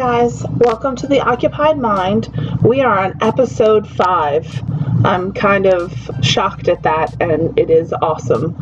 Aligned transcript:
guys, 0.00 0.42
welcome 0.56 0.96
to 0.96 1.06
the 1.06 1.20
Occupied 1.20 1.76
Mind. 1.76 2.34
We 2.62 2.80
are 2.80 3.00
on 3.00 3.18
episode 3.20 3.86
5. 3.86 5.04
I'm 5.04 5.34
kind 5.34 5.66
of 5.66 5.92
shocked 6.22 6.68
at 6.68 6.84
that, 6.84 7.14
and 7.20 7.58
it 7.58 7.68
is 7.68 7.92
awesome. 7.92 8.56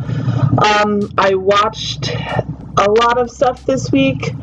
Um, 0.61 0.99
I 1.17 1.35
watched 1.35 2.09
a 2.09 2.91
lot 2.91 3.17
of 3.17 3.31
stuff 3.31 3.65
this 3.65 3.89
week, 3.89 4.33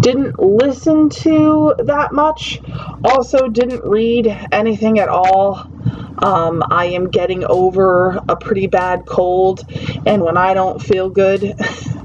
didn't 0.00 0.40
listen 0.40 1.10
to 1.10 1.76
that 1.84 2.12
much, 2.12 2.60
also 3.04 3.46
didn't 3.46 3.84
read 3.84 4.26
anything 4.50 4.98
at 4.98 5.08
all. 5.08 5.70
Um, 6.18 6.64
I 6.72 6.86
am 6.86 7.08
getting 7.08 7.44
over 7.44 8.20
a 8.28 8.34
pretty 8.34 8.66
bad 8.66 9.06
cold, 9.06 9.62
and 10.06 10.20
when 10.20 10.36
I 10.36 10.54
don't 10.54 10.82
feel 10.82 11.08
good, 11.08 11.54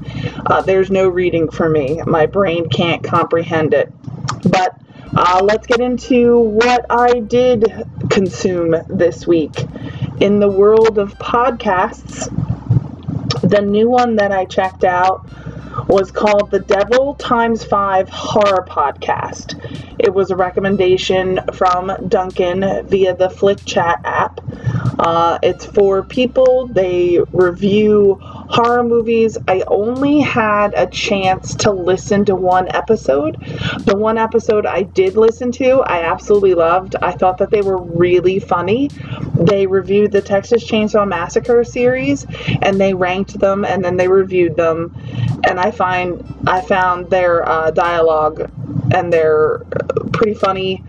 uh, 0.46 0.62
there's 0.62 0.92
no 0.92 1.08
reading 1.08 1.50
for 1.50 1.68
me. 1.68 2.00
My 2.06 2.26
brain 2.26 2.68
can't 2.68 3.02
comprehend 3.02 3.74
it. 3.74 3.92
But 4.44 4.78
uh, 5.14 5.40
let's 5.42 5.66
get 5.66 5.80
into 5.80 6.38
what 6.38 6.86
I 6.90 7.20
did 7.20 7.64
consume 8.10 8.74
this 8.88 9.26
week. 9.26 9.54
In 10.20 10.40
the 10.40 10.48
world 10.48 10.98
of 10.98 11.14
podcasts, 11.18 12.28
the 13.48 13.60
new 13.60 13.88
one 13.88 14.16
that 14.16 14.32
I 14.32 14.44
checked 14.44 14.84
out 14.84 15.28
was 15.88 16.10
called 16.10 16.50
the 16.50 16.58
Devil 16.58 17.14
Times 17.14 17.64
Five 17.64 18.10
Horror 18.10 18.64
Podcast. 18.68 19.58
It 19.98 20.12
was 20.12 20.30
a 20.30 20.36
recommendation 20.36 21.40
from 21.54 21.90
Duncan 22.08 22.86
via 22.86 23.16
the 23.16 23.30
Flick 23.30 23.64
Chat 23.64 24.00
app. 24.04 24.40
Uh, 24.98 25.38
it's 25.42 25.64
for 25.64 26.02
people, 26.02 26.68
they 26.68 27.18
review 27.32 28.18
horror 28.20 28.84
movies. 28.84 29.38
I 29.48 29.62
only 29.66 30.20
had 30.20 30.74
a 30.74 30.86
chance 30.86 31.54
to 31.56 31.70
listen 31.70 32.24
to 32.26 32.34
one 32.34 32.68
episode. 32.74 33.36
The 33.84 33.96
one 33.96 34.18
episode 34.18 34.66
I 34.66 34.82
did 34.82 35.16
listen 35.16 35.52
to, 35.52 35.80
I 35.80 36.02
absolutely 36.02 36.54
loved. 36.54 36.96
I 36.96 37.12
thought 37.12 37.38
that 37.38 37.50
they 37.50 37.62
were 37.62 37.80
really 37.80 38.40
funny. 38.40 38.90
They 39.34 39.66
reviewed 39.66 40.12
the 40.12 40.20
Texas 40.20 40.64
Chainsaw 40.64 41.08
Massacre 41.08 41.64
series 41.64 42.26
and 42.60 42.78
they 42.80 42.92
ranked 42.92 43.38
them 43.38 43.64
and 43.64 43.82
then 43.82 43.96
they 43.96 44.08
reviewed 44.08 44.56
them. 44.56 44.94
And 45.44 45.58
I 45.58 45.70
find 45.70 46.24
I 46.46 46.60
found 46.60 47.10
their 47.10 47.48
uh, 47.48 47.70
dialogue 47.70 48.50
and 48.94 49.12
their 49.12 49.60
pretty 50.12 50.34
funny. 50.34 50.84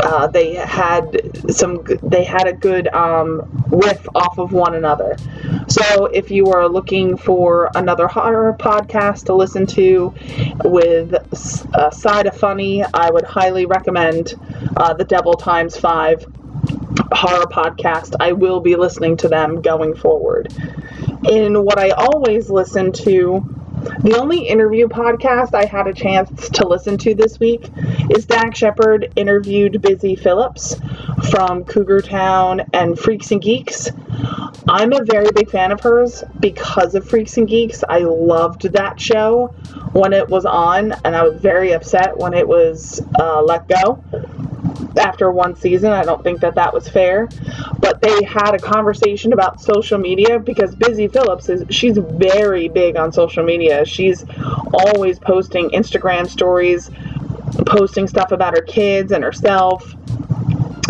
Uh, 0.00 0.28
they 0.28 0.54
had 0.54 1.50
some. 1.50 1.82
They 2.02 2.24
had 2.24 2.46
a 2.46 2.52
good 2.52 2.88
um, 2.88 3.64
riff 3.68 4.06
off 4.14 4.38
of 4.38 4.52
one 4.52 4.74
another. 4.74 5.16
So 5.68 6.06
if 6.06 6.30
you 6.30 6.46
are 6.52 6.68
looking 6.68 7.16
for 7.16 7.70
another 7.74 8.06
horror 8.06 8.56
podcast 8.58 9.26
to 9.26 9.34
listen 9.34 9.66
to 9.66 10.14
with 10.64 11.14
a 11.74 11.92
side 11.92 12.26
of 12.26 12.36
funny, 12.36 12.84
I 12.84 13.10
would 13.10 13.24
highly 13.24 13.66
recommend 13.66 14.34
uh, 14.76 14.94
the 14.94 15.04
Devil 15.04 15.34
Times 15.34 15.76
Five 15.76 16.24
horror 17.12 17.46
podcast. 17.46 18.14
I 18.20 18.32
will 18.32 18.60
be 18.60 18.76
listening 18.76 19.16
to 19.18 19.28
them 19.28 19.60
going 19.62 19.94
forward. 19.94 20.52
In 21.28 21.64
what 21.64 21.78
I 21.78 21.90
always 21.90 22.48
listen 22.48 22.92
to 22.92 23.57
the 24.00 24.16
only 24.18 24.46
interview 24.46 24.88
podcast 24.88 25.54
I 25.54 25.64
had 25.64 25.86
a 25.86 25.92
chance 25.92 26.48
to 26.50 26.66
listen 26.66 26.98
to 26.98 27.14
this 27.14 27.38
week 27.38 27.68
is 28.10 28.26
Dax 28.26 28.58
Shepard 28.58 29.12
interviewed 29.16 29.80
Busy 29.82 30.16
Phillips 30.16 30.76
from 31.30 31.64
Cougar 31.64 32.02
Town 32.02 32.62
and 32.72 32.98
Freaks 32.98 33.30
and 33.30 33.40
Geeks. 33.40 33.90
I'm 34.68 34.92
a 34.92 35.04
very 35.04 35.30
big 35.34 35.50
fan 35.50 35.72
of 35.72 35.80
hers 35.80 36.24
because 36.40 36.94
of 36.94 37.08
Freaks 37.08 37.36
and 37.36 37.48
Geeks. 37.48 37.84
I 37.88 37.98
loved 37.98 38.72
that 38.72 39.00
show 39.00 39.48
when 39.92 40.12
it 40.12 40.28
was 40.28 40.44
on, 40.44 40.92
and 41.04 41.16
I 41.16 41.22
was 41.22 41.40
very 41.40 41.72
upset 41.72 42.16
when 42.16 42.34
it 42.34 42.46
was 42.46 43.00
uh, 43.18 43.42
let 43.42 43.68
go 43.68 44.02
after 44.98 45.30
one 45.30 45.56
season. 45.56 45.92
I 45.92 46.04
don't 46.04 46.22
think 46.22 46.40
that 46.40 46.54
that 46.56 46.72
was 46.72 46.88
fair. 46.88 47.28
But 47.78 48.00
they 48.00 48.22
had 48.24 48.54
a 48.54 48.58
conversation 48.58 49.32
about 49.32 49.60
social 49.60 49.98
media 49.98 50.38
because 50.38 50.74
Busy 50.74 51.08
Phillips 51.08 51.48
is 51.48 51.64
she's 51.74 51.98
very 51.98 52.68
big 52.68 52.96
on 52.96 53.12
social 53.12 53.44
media. 53.44 53.84
She's 53.84 54.24
always 54.72 55.18
posting 55.18 55.70
Instagram 55.70 56.28
stories, 56.28 56.90
posting 57.66 58.06
stuff 58.06 58.32
about 58.32 58.54
her 58.56 58.62
kids 58.62 59.12
and 59.12 59.22
herself. 59.22 59.94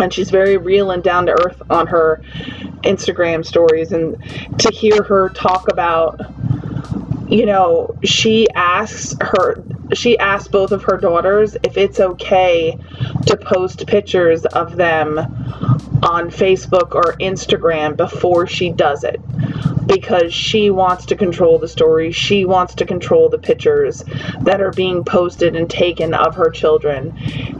And 0.01 0.13
she's 0.13 0.29
very 0.29 0.57
real 0.57 0.91
and 0.91 1.03
down 1.03 1.25
to 1.25 1.33
earth 1.33 1.61
on 1.69 1.87
her 1.87 2.21
Instagram 2.83 3.45
stories 3.45 3.91
and 3.91 4.17
to 4.59 4.71
hear 4.71 5.03
her 5.03 5.29
talk 5.29 5.69
about 5.69 6.21
you 7.29 7.45
know, 7.45 7.95
she 8.03 8.47
asks 8.55 9.15
her 9.21 9.63
she 9.93 10.17
asked 10.19 10.51
both 10.51 10.71
of 10.71 10.83
her 10.83 10.97
daughters 10.97 11.55
if 11.63 11.77
it's 11.77 11.99
okay 11.99 12.77
to 13.27 13.37
post 13.37 13.87
pictures 13.87 14.45
of 14.45 14.75
them 14.75 15.17
on 16.03 16.29
Facebook 16.29 16.95
or 16.95 17.15
Instagram 17.19 17.97
before 17.97 18.47
she 18.47 18.71
does 18.71 19.03
it 19.03 19.19
because 19.89 20.31
she 20.31 20.69
wants 20.69 21.07
to 21.07 21.15
control 21.15 21.57
the 21.57 21.67
story. 21.67 22.11
She 22.11 22.45
wants 22.45 22.75
to 22.75 22.85
control 22.85 23.27
the 23.27 23.39
pictures 23.39 24.03
that 24.41 24.61
are 24.61 24.71
being 24.71 25.03
posted 25.03 25.55
and 25.55 25.67
taken 25.69 26.13
of 26.13 26.35
her 26.35 26.51
children. 26.51 27.17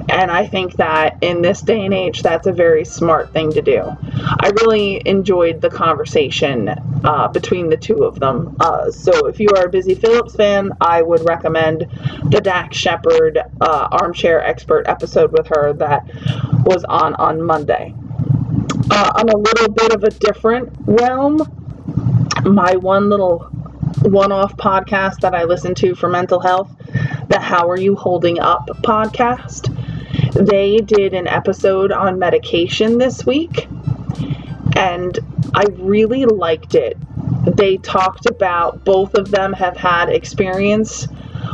And 0.10 0.30
I 0.30 0.46
think 0.46 0.76
that 0.76 1.18
in 1.22 1.42
this 1.42 1.62
day 1.62 1.84
and 1.84 1.94
age, 1.94 2.22
that's 2.22 2.46
a 2.46 2.52
very 2.52 2.86
smart 2.86 3.34
thing 3.34 3.52
to 3.54 3.62
do. 3.62 3.82
I 3.82 4.52
really 4.62 5.02
enjoyed 5.06 5.60
the 5.60 5.70
conversation 5.70 6.70
uh, 7.04 7.28
between 7.30 7.70
the 7.70 7.78
two 7.78 8.04
of 8.04 8.20
them. 8.20 8.56
Uh, 8.60 8.92
so 8.92 9.26
if 9.26 9.40
you 9.40 9.50
are 9.58 9.66
a 9.66 9.70
Busy 9.70 9.96
Phillips 9.96 10.36
fan, 10.36 10.72
I 10.80 11.02
would 11.02 11.28
recommend 11.28 11.88
the 12.26 12.42
Dax 12.42 12.78
Shepard 12.78 13.40
uh, 13.60 13.88
Armchair 13.92 14.44
Expert 14.44 14.88
episode 14.88 15.32
with 15.32 15.48
her 15.48 15.74
that 15.74 16.06
was 16.64 16.84
on 16.84 17.16
on 17.16 17.42
Monday. 17.42 17.96
Uh, 18.92 19.12
on 19.16 19.30
a 19.30 19.38
little 19.38 19.70
bit 19.72 19.94
of 19.94 20.04
a 20.04 20.10
different 20.10 20.74
realm, 20.88 21.59
my 22.46 22.76
one 22.76 23.10
little 23.10 23.40
one 24.04 24.32
off 24.32 24.56
podcast 24.58 25.22
that 25.22 25.36
I 25.36 25.44
listen 25.44 25.76
to 25.76 25.96
for 25.96 26.10
mental 26.10 26.40
health, 26.40 26.72
the 27.28 27.40
How 27.40 27.70
Are 27.70 27.78
You 27.78 27.96
Holding 27.96 28.40
Up 28.40 28.68
podcast. 28.84 29.76
They 30.34 30.78
did 30.78 31.14
an 31.14 31.28
episode 31.28 31.92
on 31.92 32.20
medication 32.20 32.98
this 32.98 33.26
week, 33.26 33.68
and 34.76 35.18
I 35.54 35.66
really 35.78 36.26
liked 36.26 36.76
it. 36.76 36.98
They 37.46 37.78
talked 37.78 38.26
about 38.26 38.84
both 38.86 39.16
of 39.16 39.32
them 39.32 39.54
have 39.54 39.78
had 39.78 40.10
experience 40.10 41.08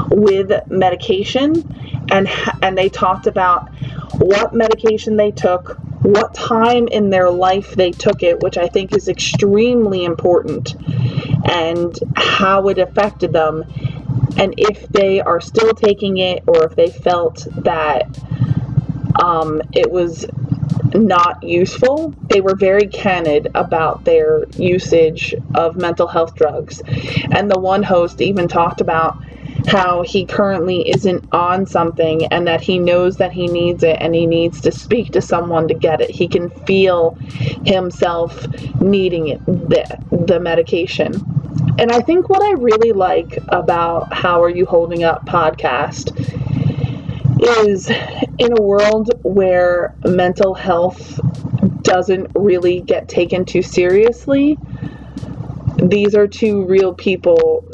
with 0.10 0.52
medication 0.70 2.08
and 2.12 2.28
and 2.62 2.78
they 2.78 2.90
talked 2.90 3.28
about 3.28 3.70
what 4.18 4.54
medication 4.54 5.18
they 5.18 5.32
took, 5.32 5.80
what 6.06 6.34
time 6.34 6.88
in 6.88 7.10
their 7.10 7.32
life 7.32 7.74
they 7.76 7.92
took 7.92 8.22
it, 8.22 8.42
which 8.42 8.58
I 8.58 8.68
think 8.68 8.96
is 8.96 9.08
extremely 9.08 10.06
important, 10.06 10.76
and 11.50 11.98
how 12.16 12.68
it 12.68 12.78
affected 12.78 13.34
them, 13.34 13.64
and 14.38 14.54
if 14.58 14.88
they 14.90 15.22
are 15.22 15.42
still 15.42 15.74
taking 15.74 16.18
it 16.18 16.44
or 16.48 16.64
if 16.66 16.76
they 16.76 16.90
felt 16.90 17.48
that 17.64 18.08
um, 19.22 19.62
it 19.74 19.92
was 19.92 20.26
not 20.94 21.44
useful. 21.44 22.14
They 22.30 22.42
were 22.42 22.56
very 22.56 22.88
candid 22.88 23.50
about 23.56 24.06
their 24.06 24.46
usage 24.58 25.34
of 25.54 25.76
mental 25.76 26.08
health 26.08 26.36
drugs. 26.36 26.82
And 27.32 27.50
the 27.50 27.60
one 27.60 27.84
host 27.84 28.22
even 28.22 28.48
talked 28.48 28.82
about 28.82 29.18
how 29.68 30.04
he 30.04 30.26
currently 30.26 30.90
isn't 30.90 31.28
on 31.32 31.66
something 31.66 32.26
and 32.28 32.48
that 32.48 32.62
he 32.62 32.78
knows 32.80 33.18
that 33.18 33.32
he 33.32 33.48
needs 33.48 33.84
it 33.84 33.98
and 34.00 34.14
he 34.14 34.28
needs 34.28 34.62
to 34.62 34.72
speak 34.72 35.12
to 35.12 35.22
someone 35.22 35.68
to 35.68 35.74
get 35.74 36.02
it. 36.02 36.10
He 36.10 36.28
can 36.28 36.50
feel 36.50 37.18
himself 37.66 38.46
needing 38.80 39.30
it, 39.30 39.46
the, 39.46 40.00
the 40.12 40.40
medication. 40.40 41.14
And 41.78 41.92
I 41.92 42.00
think 42.00 42.30
what 42.30 42.42
I 42.42 42.52
really 42.52 42.92
like 42.92 43.38
about 43.50 44.14
How 44.14 44.42
Are 44.44 44.50
You 44.50 44.66
Holding 44.66 45.04
Up 45.04 45.26
podcast 45.26 46.12
is 47.42 47.90
in 47.90 48.58
a 48.58 48.62
world 48.62 49.12
where 49.24 49.96
mental 50.06 50.54
health 50.54 51.20
doesn't 51.82 52.32
really 52.36 52.82
get 52.82 53.10
taken 53.10 53.46
too 53.46 53.62
seriously, 53.62 54.58
these 55.78 56.16
are 56.16 56.28
two 56.28 56.66
real 56.66 56.94
people 56.94 57.66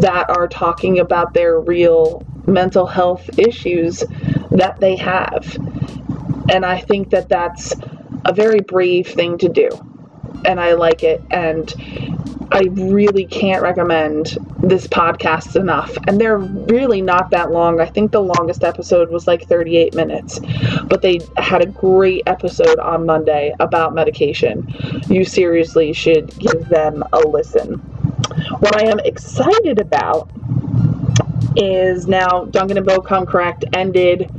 that 0.00 0.30
are 0.30 0.48
talking 0.48 0.98
about 0.98 1.34
their 1.34 1.60
real 1.60 2.24
mental 2.46 2.86
health 2.86 3.38
issues 3.38 4.04
that 4.50 4.76
they 4.80 4.96
have. 4.96 5.56
And 6.50 6.64
I 6.64 6.80
think 6.80 7.10
that 7.10 7.28
that's 7.28 7.74
a 8.24 8.32
very 8.32 8.60
brave 8.60 9.08
thing 9.08 9.38
to 9.38 9.48
do. 9.48 9.68
And 10.44 10.58
I 10.58 10.74
like 10.74 11.02
it. 11.02 11.22
And 11.30 11.72
I 12.50 12.64
really 12.72 13.24
can't 13.24 13.62
recommend 13.62 14.36
this 14.58 14.86
podcast 14.86 15.56
enough. 15.56 15.96
And 16.06 16.20
they're 16.20 16.38
really 16.38 17.00
not 17.00 17.30
that 17.30 17.50
long. 17.50 17.80
I 17.80 17.86
think 17.86 18.12
the 18.12 18.20
longest 18.20 18.64
episode 18.64 19.10
was 19.10 19.26
like 19.26 19.48
38 19.48 19.94
minutes. 19.94 20.40
But 20.84 21.00
they 21.00 21.20
had 21.36 21.62
a 21.62 21.66
great 21.66 22.24
episode 22.26 22.78
on 22.78 23.06
Monday 23.06 23.54
about 23.60 23.94
medication. 23.94 24.72
You 25.08 25.24
seriously 25.24 25.92
should 25.92 26.36
give 26.38 26.68
them 26.68 27.04
a 27.12 27.20
listen. 27.20 27.80
What 28.58 28.76
I 28.82 28.88
am 28.88 28.98
excited 29.00 29.80
about 29.80 30.30
is 31.56 32.06
now 32.06 32.44
Duncan 32.46 32.78
and 32.78 32.86
Bo 32.86 33.00
Come 33.00 33.26
Correct 33.26 33.64
ended 33.72 34.30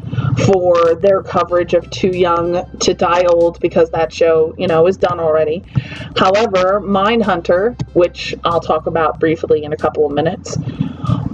for 0.45 0.95
their 0.95 1.21
coverage 1.21 1.73
of 1.73 1.89
Too 1.89 2.09
Young 2.09 2.65
to 2.79 2.93
Die 2.93 3.23
Old 3.25 3.59
because 3.59 3.89
that 3.91 4.11
show, 4.11 4.53
you 4.57 4.67
know, 4.67 4.87
is 4.87 4.97
done 4.97 5.19
already. 5.19 5.63
However, 6.17 6.81
Mindhunter, 6.81 7.79
which 7.93 8.35
I'll 8.43 8.61
talk 8.61 8.87
about 8.87 9.19
briefly 9.19 9.63
in 9.63 9.73
a 9.73 9.77
couple 9.77 10.05
of 10.05 10.13
minutes, 10.13 10.57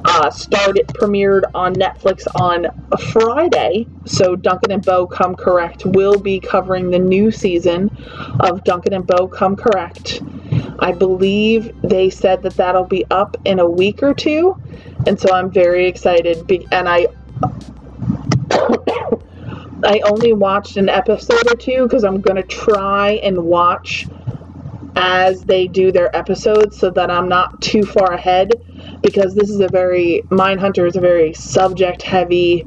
uh, 0.06 0.30
started 0.30 0.88
premiered 0.88 1.44
on 1.54 1.74
Netflix 1.76 2.28
on 2.36 2.68
Friday. 3.12 3.88
So 4.06 4.36
Duncan 4.36 4.72
and 4.72 4.86
Bo 4.86 5.08
Come 5.08 5.36
Correct 5.36 5.86
will 5.86 6.20
be 6.20 6.40
covering 6.40 6.90
the 6.90 7.00
new 7.00 7.32
season 7.32 7.90
of 8.40 8.64
Duncan 8.64 8.94
and 8.94 9.08
Bo 9.08 9.28
Come 9.28 9.56
Correct. 9.56 10.22
I 10.82 10.92
believe 10.94 11.72
they 11.82 12.10
said 12.10 12.42
that 12.44 12.56
that'll 12.56 12.86
be 12.86 13.06
up 13.12 13.38
in 13.46 13.60
a 13.60 13.70
week 13.70 14.02
or 14.02 14.14
two, 14.14 14.56
and 15.06 15.20
so 15.20 15.34
I'm 15.34 15.52
very 15.52 15.88
excited. 15.88 16.50
And 16.72 16.88
I 16.88 17.08
I 19.84 20.02
only 20.06 20.34
watched 20.34 20.78
an 20.78 20.90
episode 20.90 21.52
or 21.52 21.56
two 21.56 21.84
because 21.84 22.04
I'm 22.04 22.22
gonna 22.22 22.44
try 22.44 23.20
and 23.24 23.44
watch 23.44 24.08
as 24.96 25.44
they 25.44 25.68
do 25.68 25.92
their 25.92 26.14
episodes 26.16 26.78
so 26.78 26.90
that 26.90 27.10
I'm 27.10 27.30
not 27.30 27.62
too 27.62 27.84
far 27.84 28.14
ahead 28.14 28.52
because 29.02 29.34
this 29.36 29.50
is 29.50 29.60
a 29.60 29.68
very 29.68 30.24
Mindhunter 30.30 30.88
is 30.88 30.96
a 30.96 31.02
very 31.02 31.34
subject 31.34 32.02
heavy 32.02 32.66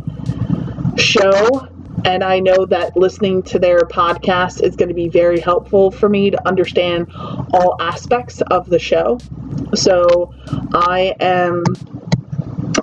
show 0.96 1.68
and 2.04 2.24
I 2.24 2.40
know 2.40 2.66
that 2.66 2.96
listening 2.96 3.42
to 3.44 3.58
their 3.58 3.80
podcast 3.80 4.62
is 4.62 4.76
going 4.76 4.88
to 4.88 4.94
be 4.94 5.08
very 5.08 5.40
helpful 5.40 5.90
for 5.90 6.08
me 6.08 6.30
to 6.30 6.48
understand 6.48 7.12
all 7.14 7.76
aspects 7.80 8.40
of 8.40 8.68
the 8.68 8.78
show. 8.78 9.18
So 9.74 10.34
I 10.72 11.14
am 11.20 11.64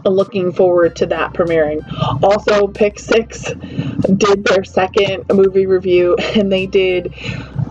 looking 0.06 0.52
forward 0.52 0.96
to 0.98 1.06
that 1.08 1.34
premiering. 1.34 1.82
Also, 2.24 2.68
Pick 2.68 3.00
Six 3.00 3.44
did 3.44 4.46
their 4.46 4.64
second 4.64 5.26
movie 5.34 5.66
review 5.66 6.16
and 6.36 6.52
they 6.52 6.66
did 6.66 7.14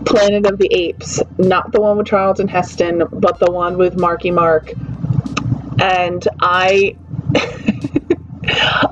Planet 0.05 0.45
of 0.45 0.57
the 0.57 0.69
Apes, 0.71 1.21
not 1.37 1.71
the 1.71 1.81
one 1.81 1.97
with 1.97 2.07
Charlton 2.07 2.47
Heston, 2.47 3.03
but 3.11 3.39
the 3.39 3.51
one 3.51 3.77
with 3.77 3.97
Marky 3.97 4.31
Mark. 4.31 4.71
And 5.81 6.27
I 6.39 6.95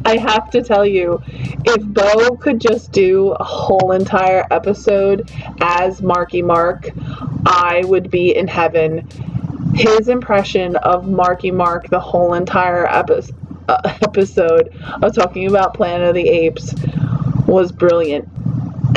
I 0.05 0.17
have 0.17 0.49
to 0.51 0.63
tell 0.63 0.85
you, 0.85 1.21
if 1.27 1.83
Bo 1.83 2.35
could 2.37 2.61
just 2.61 2.91
do 2.91 3.31
a 3.31 3.43
whole 3.43 3.91
entire 3.91 4.45
episode 4.51 5.29
as 5.59 6.01
Marky 6.01 6.41
Mark, 6.41 6.89
I 7.45 7.83
would 7.85 8.09
be 8.09 8.35
in 8.35 8.47
heaven. 8.47 9.07
His 9.75 10.07
impression 10.07 10.75
of 10.77 11.07
Marky 11.07 11.51
Mark 11.51 11.89
the 11.89 11.99
whole 11.99 12.33
entire 12.33 12.87
epi- 12.87 13.33
uh, 13.67 13.77
episode 14.01 14.73
of 15.01 15.13
talking 15.13 15.47
about 15.47 15.73
Planet 15.73 16.09
of 16.09 16.15
the 16.15 16.27
Apes 16.27 16.73
was 17.45 17.71
brilliant 17.71 18.27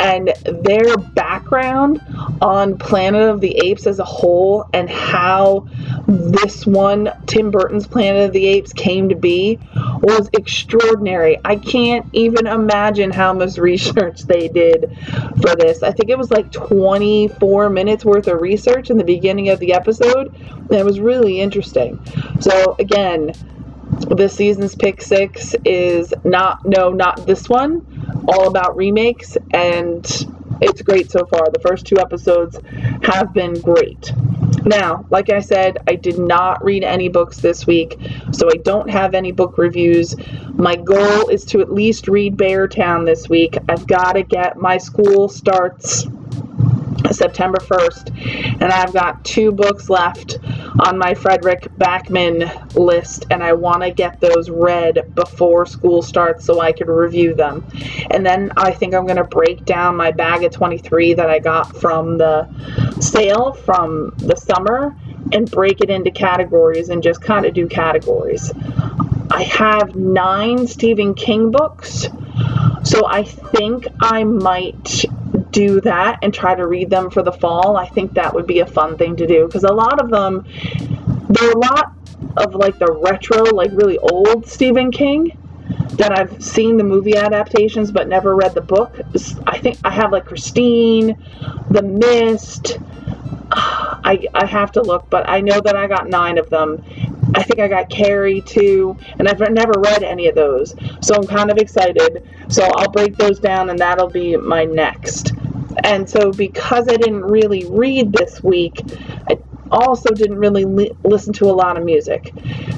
and 0.00 0.32
their 0.44 0.96
background 0.96 2.00
on 2.40 2.78
Planet 2.78 3.28
of 3.28 3.40
the 3.40 3.56
Apes 3.64 3.86
as 3.86 3.98
a 3.98 4.04
whole 4.04 4.68
and 4.72 4.88
how 4.88 5.66
this 6.06 6.66
one, 6.66 7.10
Tim 7.26 7.50
Burton's 7.50 7.86
Planet 7.86 8.26
of 8.26 8.32
the 8.32 8.46
Apes, 8.46 8.72
came 8.72 9.10
to 9.10 9.14
be 9.14 9.58
was 10.00 10.28
extraordinary. 10.32 11.38
I 11.44 11.56
can't 11.56 12.06
even 12.12 12.46
imagine 12.46 13.10
how 13.10 13.32
much 13.32 13.58
research 13.58 14.22
they 14.22 14.48
did 14.48 14.96
for 15.42 15.54
this. 15.56 15.82
I 15.82 15.92
think 15.92 16.10
it 16.10 16.18
was 16.18 16.30
like 16.30 16.50
24 16.52 17.70
minutes 17.70 18.04
worth 18.04 18.26
of 18.26 18.40
research 18.40 18.90
in 18.90 18.96
the 18.96 19.04
beginning 19.04 19.50
of 19.50 19.58
the 19.60 19.72
episode, 19.72 20.34
and 20.34 20.72
it 20.72 20.84
was 20.84 21.00
really 21.00 21.40
interesting. 21.40 22.00
So, 22.40 22.76
again, 22.78 23.32
this 24.08 24.34
season's 24.34 24.74
pick 24.74 25.02
six 25.02 25.54
is 25.64 26.14
not, 26.24 26.64
no, 26.64 26.90
not 26.90 27.26
this 27.26 27.48
one, 27.48 28.24
all 28.28 28.48
about 28.48 28.76
remakes, 28.76 29.36
and 29.52 30.04
it's 30.60 30.82
great 30.82 31.10
so 31.10 31.26
far. 31.26 31.50
The 31.50 31.60
first 31.60 31.86
two 31.86 31.98
episodes 31.98 32.58
have 33.02 33.32
been 33.34 33.60
great. 33.60 34.12
Now, 34.64 35.06
like 35.10 35.30
I 35.30 35.40
said, 35.40 35.78
I 35.88 35.94
did 35.94 36.18
not 36.18 36.62
read 36.64 36.84
any 36.84 37.08
books 37.08 37.38
this 37.38 37.66
week, 37.66 37.98
so 38.32 38.48
I 38.48 38.56
don't 38.58 38.90
have 38.90 39.14
any 39.14 39.32
book 39.32 39.58
reviews. 39.58 40.14
My 40.52 40.76
goal 40.76 41.28
is 41.28 41.44
to 41.46 41.60
at 41.60 41.72
least 41.72 42.08
read 42.08 42.36
Beartown 42.36 43.06
this 43.06 43.28
week. 43.28 43.56
I've 43.68 43.86
got 43.86 44.12
to 44.12 44.22
get 44.22 44.56
my 44.56 44.78
school 44.78 45.28
starts 45.28 46.06
September 47.10 47.58
1st, 47.58 48.60
and 48.60 48.64
I've 48.64 48.92
got 48.92 49.24
two 49.24 49.52
books 49.52 49.88
left 49.90 50.38
on 50.80 50.98
my 50.98 51.14
Fredrik 51.14 51.68
Backman 51.76 52.74
list, 52.74 53.26
and 53.30 53.42
I 53.42 53.52
want 53.52 53.82
to 53.82 53.90
get 53.90 54.20
those 54.20 54.50
read 54.50 55.14
before 55.14 55.66
school 55.66 56.02
starts 56.02 56.44
so 56.44 56.60
I 56.60 56.72
can 56.72 56.88
review 56.88 57.34
them. 57.34 57.66
And 58.10 58.24
then 58.24 58.52
I 58.56 58.72
think 58.72 58.94
I'm 58.94 59.06
going 59.06 59.16
to 59.16 59.24
break 59.24 59.64
down 59.64 59.96
my 59.96 60.10
bag 60.10 60.44
of 60.44 60.52
23 60.52 61.14
that 61.14 61.28
I 61.28 61.38
got 61.38 61.76
from 61.76 62.18
the 62.18 62.48
sale 63.00 63.52
from 63.52 64.14
the 64.18 64.36
summer 64.36 64.94
and 65.32 65.50
break 65.50 65.80
it 65.80 65.90
into 65.90 66.10
categories 66.10 66.88
and 66.88 67.02
just 67.02 67.20
kind 67.20 67.46
of 67.46 67.54
do 67.54 67.66
categories. 67.66 68.52
I 69.30 69.44
have 69.44 69.94
nine 69.94 70.66
Stephen 70.66 71.14
King 71.14 71.50
books, 71.50 72.08
so 72.82 73.06
I 73.06 73.22
think 73.22 73.86
I 74.00 74.24
might 74.24 75.04
do 75.50 75.80
that 75.82 76.18
and 76.22 76.32
try 76.32 76.54
to 76.54 76.66
read 76.66 76.90
them 76.90 77.10
for 77.10 77.22
the 77.22 77.32
fall. 77.32 77.76
I 77.76 77.88
think 77.88 78.14
that 78.14 78.34
would 78.34 78.46
be 78.46 78.60
a 78.60 78.66
fun 78.66 78.96
thing 78.96 79.16
to 79.16 79.26
do 79.26 79.46
because 79.46 79.64
a 79.64 79.72
lot 79.72 80.00
of 80.00 80.10
them, 80.10 80.46
there 81.28 81.48
are 81.48 81.52
a 81.52 81.58
lot 81.58 81.92
of 82.36 82.54
like 82.54 82.78
the 82.78 82.92
retro, 82.92 83.42
like 83.44 83.70
really 83.72 83.98
old 83.98 84.46
Stephen 84.46 84.90
King 84.90 85.36
that 85.92 86.16
I've 86.16 86.42
seen 86.42 86.76
the 86.76 86.84
movie 86.84 87.16
adaptations 87.16 87.90
but 87.90 88.08
never 88.08 88.34
read 88.34 88.54
the 88.54 88.60
book. 88.60 89.00
I 89.46 89.58
think 89.58 89.78
I 89.84 89.90
have 89.90 90.12
like 90.12 90.26
Christine, 90.26 91.16
The 91.70 91.82
Mist. 91.82 92.78
I, 93.52 94.26
I 94.32 94.46
have 94.46 94.72
to 94.72 94.82
look, 94.82 95.10
but 95.10 95.28
I 95.28 95.40
know 95.40 95.60
that 95.60 95.76
I 95.76 95.86
got 95.86 96.08
nine 96.08 96.38
of 96.38 96.48
them. 96.50 96.82
I 97.34 97.42
think 97.42 97.60
I 97.60 97.68
got 97.68 97.88
Carrie 97.90 98.40
too, 98.40 98.96
and 99.18 99.28
I've 99.28 99.40
never 99.40 99.72
read 99.78 100.02
any 100.02 100.28
of 100.28 100.34
those. 100.34 100.74
So 101.00 101.14
I'm 101.14 101.26
kind 101.26 101.50
of 101.50 101.58
excited. 101.58 102.26
So 102.48 102.64
I'll 102.76 102.90
break 102.90 103.16
those 103.16 103.38
down, 103.38 103.70
and 103.70 103.78
that'll 103.78 104.10
be 104.10 104.36
my 104.36 104.64
next. 104.64 105.32
And 105.84 106.08
so, 106.08 106.32
because 106.32 106.88
I 106.88 106.96
didn't 106.96 107.22
really 107.22 107.64
read 107.66 108.12
this 108.12 108.42
week, 108.42 108.80
I 109.28 109.38
also 109.70 110.10
didn't 110.10 110.38
really 110.38 110.64
li- 110.64 110.92
listen 111.04 111.32
to 111.34 111.46
a 111.46 111.52
lot 111.52 111.78
of 111.78 111.84
music. 111.84 112.32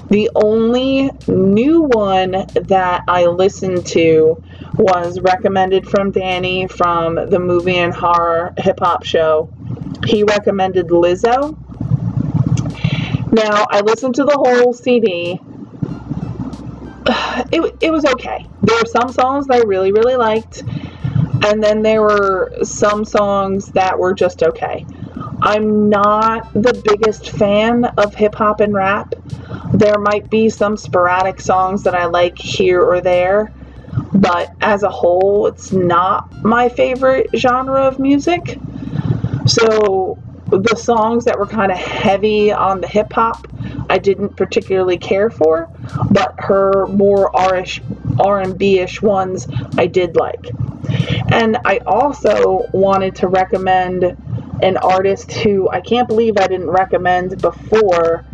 The 0.09 0.31
only 0.35 1.11
new 1.26 1.83
one 1.83 2.33
that 2.33 3.05
I 3.09 3.26
listened 3.26 3.87
to 3.87 4.43
was 4.75 5.21
recommended 5.21 5.88
from 5.88 6.11
Danny 6.11 6.67
from 6.67 7.15
the 7.15 7.38
movie 7.38 7.79
and 7.79 7.95
horror 7.95 8.53
hip 8.59 8.79
hop 8.81 9.05
show. 9.05 9.50
He 10.07 10.23
recommended 10.25 10.88
Lizzo. 10.88 11.57
Now, 13.33 13.67
I 13.71 13.81
listened 13.81 14.15
to 14.17 14.25
the 14.25 14.37
whole 14.37 14.73
CD. 14.73 15.41
It, 17.51 17.77
it 17.81 17.91
was 17.91 18.05
okay. 18.05 18.47
There 18.62 18.77
were 18.77 18.87
some 18.87 19.11
songs 19.11 19.47
that 19.47 19.57
I 19.57 19.62
really, 19.67 19.91
really 19.91 20.17
liked 20.17 20.62
and 21.45 21.62
then 21.62 21.83
there 21.83 22.03
were 22.03 22.53
some 22.62 23.05
songs 23.05 23.67
that 23.73 23.99
were 23.99 24.15
just 24.15 24.43
okay. 24.43 24.87
I'm 25.41 25.89
not 25.89 26.53
the 26.55 26.81
biggest 26.85 27.31
fan 27.31 27.85
of 27.85 28.15
hip 28.15 28.35
hop 28.35 28.61
and 28.61 28.73
rap. 28.73 29.15
There 29.75 29.99
might 29.99 30.31
be 30.31 30.51
some 30.51 30.77
sporadic 30.77 31.41
songs 31.41 31.83
that 31.83 31.95
I 31.95 32.07
like 32.07 32.39
here 32.39 32.81
or 32.81 33.01
there, 33.01 33.53
but 34.15 34.53
as 34.61 34.85
a 34.85 34.89
whole, 34.89 35.49
it's 35.49 35.73
not 35.73 36.45
my 36.45 36.69
favorite 36.69 37.31
genre 37.35 37.83
of 37.83 37.99
music. 37.99 38.59
So 39.47 40.22
the 40.59 40.76
songs 40.76 41.25
that 41.25 41.38
were 41.38 41.47
kind 41.47 41.73
of 41.73 41.78
heavy 41.78 42.52
on 42.52 42.80
the 42.80 42.87
hip 42.87 43.12
hop, 43.12 43.47
I 43.88 43.99
didn't 43.99 44.37
particularly 44.37 44.99
care 44.99 45.30
for, 45.30 45.68
but 46.11 46.35
her 46.38 46.87
more 46.88 47.35
R&B-ish 47.35 49.02
ones 49.02 49.49
I 49.78 49.87
did 49.87 50.16
like. 50.16 50.47
And 51.30 51.56
I 51.64 51.78
also 51.87 52.68
wanted 52.73 53.16
to 53.16 53.28
recommend 53.28 54.04
an 54.62 54.76
artist 54.76 55.32
who 55.32 55.68
I 55.71 55.80
can't 55.80 56.06
believe 56.06 56.37
I 56.38 56.47
didn't 56.47 56.71
recommend 56.71 57.40
before, 57.40 58.25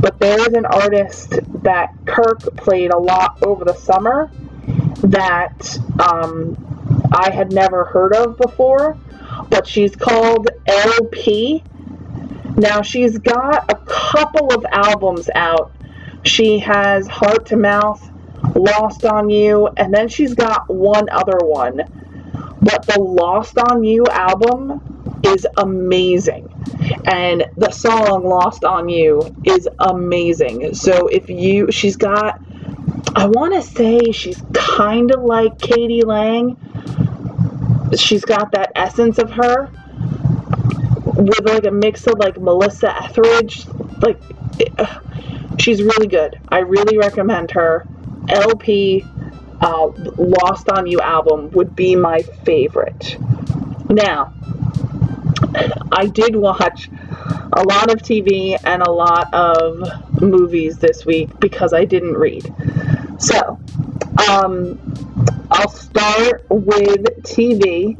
but 0.00 0.18
there 0.18 0.40
is 0.40 0.54
an 0.54 0.66
artist 0.66 1.38
that 1.62 1.94
Kirk 2.04 2.40
played 2.56 2.92
a 2.92 2.98
lot 2.98 3.42
over 3.42 3.64
the 3.64 3.74
summer 3.74 4.30
that 5.02 5.78
um, 6.00 6.56
I 7.12 7.30
had 7.30 7.52
never 7.52 7.84
heard 7.84 8.14
of 8.14 8.36
before, 8.36 8.98
but 9.50 9.66
she's 9.66 9.94
called 9.94 10.48
LP. 10.66 11.62
Now 12.56 12.82
she's 12.82 13.18
got 13.18 13.70
a 13.70 13.76
couple 13.86 14.54
of 14.54 14.64
albums 14.70 15.28
out. 15.34 15.72
She 16.22 16.58
has 16.60 17.08
Heart 17.08 17.46
to 17.46 17.56
Mouth, 17.56 18.10
Lost 18.54 19.04
on 19.04 19.30
You, 19.30 19.68
and 19.76 19.92
then 19.92 20.08
she's 20.08 20.34
got 20.34 20.68
one 20.68 21.08
other 21.10 21.38
one. 21.38 21.82
But 22.62 22.86
the 22.86 23.00
Lost 23.00 23.58
on 23.58 23.84
You 23.84 24.06
album 24.06 25.20
is 25.24 25.46
amazing. 25.56 26.48
And 27.06 27.46
the 27.56 27.70
song 27.70 28.24
Lost 28.24 28.64
on 28.64 28.88
You 28.88 29.34
is 29.44 29.68
amazing. 29.78 30.74
So 30.74 31.06
if 31.08 31.28
you, 31.28 31.70
she's 31.70 31.96
got 31.96 32.40
I 33.14 33.26
want 33.26 33.54
to 33.54 33.62
say 33.62 34.12
she's 34.12 34.40
kind 34.52 35.12
of 35.12 35.22
like 35.22 35.58
k.d. 35.58 36.02
lang. 36.02 36.56
She's 37.96 38.24
got 38.24 38.52
that 38.52 38.72
essence 38.74 39.18
of 39.18 39.30
her 39.32 39.70
with 41.04 41.40
like 41.44 41.66
a 41.66 41.70
mix 41.70 42.06
of 42.06 42.18
like 42.18 42.40
Melissa 42.40 42.96
Etheridge. 43.04 43.66
Like, 43.98 44.20
it, 44.58 44.72
she's 45.60 45.82
really 45.82 46.06
good. 46.06 46.40
I 46.48 46.60
really 46.60 46.98
recommend 46.98 47.50
her. 47.52 47.86
LP 48.28 49.04
uh, 49.60 49.86
Lost 50.16 50.68
on 50.70 50.86
You 50.86 51.00
album 51.00 51.50
would 51.50 51.74
be 51.74 51.96
my 51.96 52.22
favorite. 52.44 53.16
Now, 53.88 54.32
I 55.92 56.06
did 56.06 56.36
watch 56.36 56.88
a 57.52 57.62
lot 57.62 57.90
of 57.90 58.00
TV 58.00 58.56
and 58.64 58.82
a 58.82 58.90
lot 58.90 59.32
of 59.34 60.20
movies 60.20 60.78
this 60.78 61.04
week 61.04 61.38
because 61.40 61.72
I 61.72 61.84
didn't 61.84 62.14
read. 62.14 62.44
So, 63.18 63.58
um, 64.30 64.78
I'll 65.50 65.70
start 65.70 66.46
with 66.48 67.04
TV. 67.22 67.96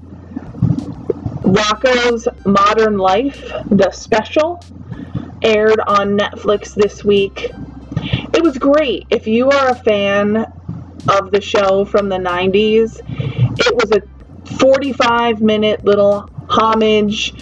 Rocko's 1.43 2.29
Modern 2.47 2.97
Life, 2.97 3.53
the 3.69 3.91
special, 3.91 4.63
aired 5.43 5.81
on 5.81 6.17
Netflix 6.17 6.75
this 6.75 7.05
week. 7.05 7.51
It 8.33 8.43
was 8.43 8.57
great. 8.57 9.07
If 9.11 9.27
you 9.27 9.51
are 9.51 9.71
a 9.71 9.75
fan 9.75 10.37
of 11.09 11.33
the 11.33 11.41
show 11.41 11.85
from 11.85 12.09
the 12.09 12.19
90s, 12.19 13.01
it 13.59 13.75
was 13.75 13.91
a 13.91 14.03
45 14.59 15.41
minute 15.41 15.85
little 15.85 16.31
homage 16.49 17.33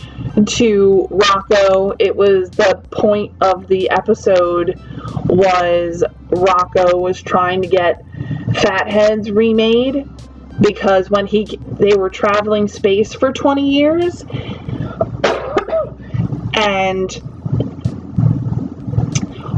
to 0.47 1.09
Rocko. 1.11 1.97
It 1.99 2.17
was 2.17 2.49
the 2.51 2.83
point 2.91 3.35
of 3.43 3.67
the 3.69 3.91
episode 3.91 4.81
was 5.27 6.03
Rocko 6.31 6.99
was 6.99 7.21
trying 7.21 7.61
to 7.63 7.69
get 7.69 8.03
Fatheads 8.61 9.31
remade 9.31 10.09
because 10.61 11.09
when 11.11 11.27
he 11.27 11.45
they 11.79 11.97
were 11.97 12.11
traveling 12.11 12.69
space 12.69 13.15
for 13.15 13.33
20 13.33 13.71
years 13.71 14.23
and 16.55 17.11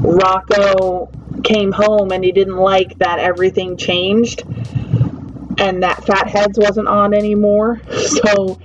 Rocko 0.02 1.10
came 1.42 1.72
home 1.72 2.12
and 2.12 2.22
he 2.22 2.32
didn't 2.32 2.56
like 2.56 2.98
that 2.98 3.18
everything 3.18 3.76
changed 3.76 4.44
and 5.58 5.82
that 5.82 6.04
Fatheads 6.04 6.58
wasn't 6.58 6.88
on 6.88 7.14
anymore. 7.14 7.80
So 7.90 8.58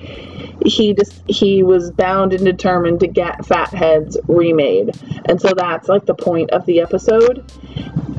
he 0.66 0.94
just 0.94 1.22
he 1.28 1.64
was 1.64 1.92
bound 1.92 2.34
and 2.34 2.44
determined 2.44 3.00
to 3.02 3.08
get 3.08 3.46
Fatheads 3.46 4.18
remade. 4.28 4.92
And 5.26 5.40
so 5.40 5.54
that's 5.56 5.88
like 5.88 6.06
the 6.06 6.16
point 6.16 6.52
of 6.52 6.66
the 6.66 6.82
episode. 6.82 7.50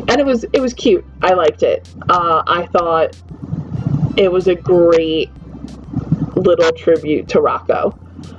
And 0.08 0.20
it 0.20 0.26
was 0.26 0.44
it 0.52 0.60
was 0.60 0.72
cute. 0.72 1.04
I 1.22 1.34
liked 1.34 1.62
it. 1.62 1.88
Uh, 2.08 2.42
I 2.46 2.66
thought 2.66 3.16
it 4.16 4.30
was 4.30 4.46
a 4.46 4.54
great 4.54 5.30
little 6.36 6.70
tribute 6.72 7.28
to 7.28 7.38
Rocko. 7.38 7.98